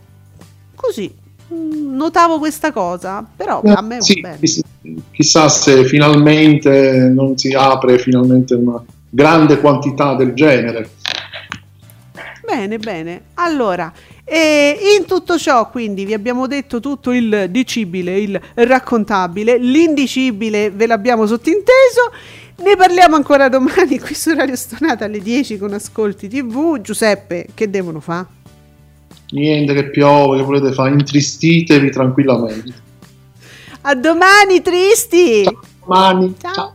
[0.77, 1.12] Così,
[1.53, 4.39] mm, notavo questa cosa, però a me va Sì, bene.
[4.39, 4.62] chiss-
[5.11, 8.81] chissà se finalmente non si apre finalmente una
[9.11, 10.90] grande quantità del genere.
[12.44, 13.23] Bene, bene.
[13.35, 13.93] Allora,
[14.24, 20.86] e in tutto ciò, quindi, vi abbiamo detto tutto il dicibile, il raccontabile, l'indicibile ve
[20.86, 22.12] l'abbiamo sottinteso.
[22.59, 26.81] Ne parliamo ancora domani qui su Radio Stonata alle 10 con Ascolti TV.
[26.81, 28.27] Giuseppe, che devono fare?
[29.31, 32.74] Niente che piove, che volete fare, intristitevi tranquillamente.
[33.82, 35.43] A domani, tristi!
[35.43, 36.35] Ciao, domani.
[36.39, 36.53] Ciao.
[36.53, 36.74] Ciao.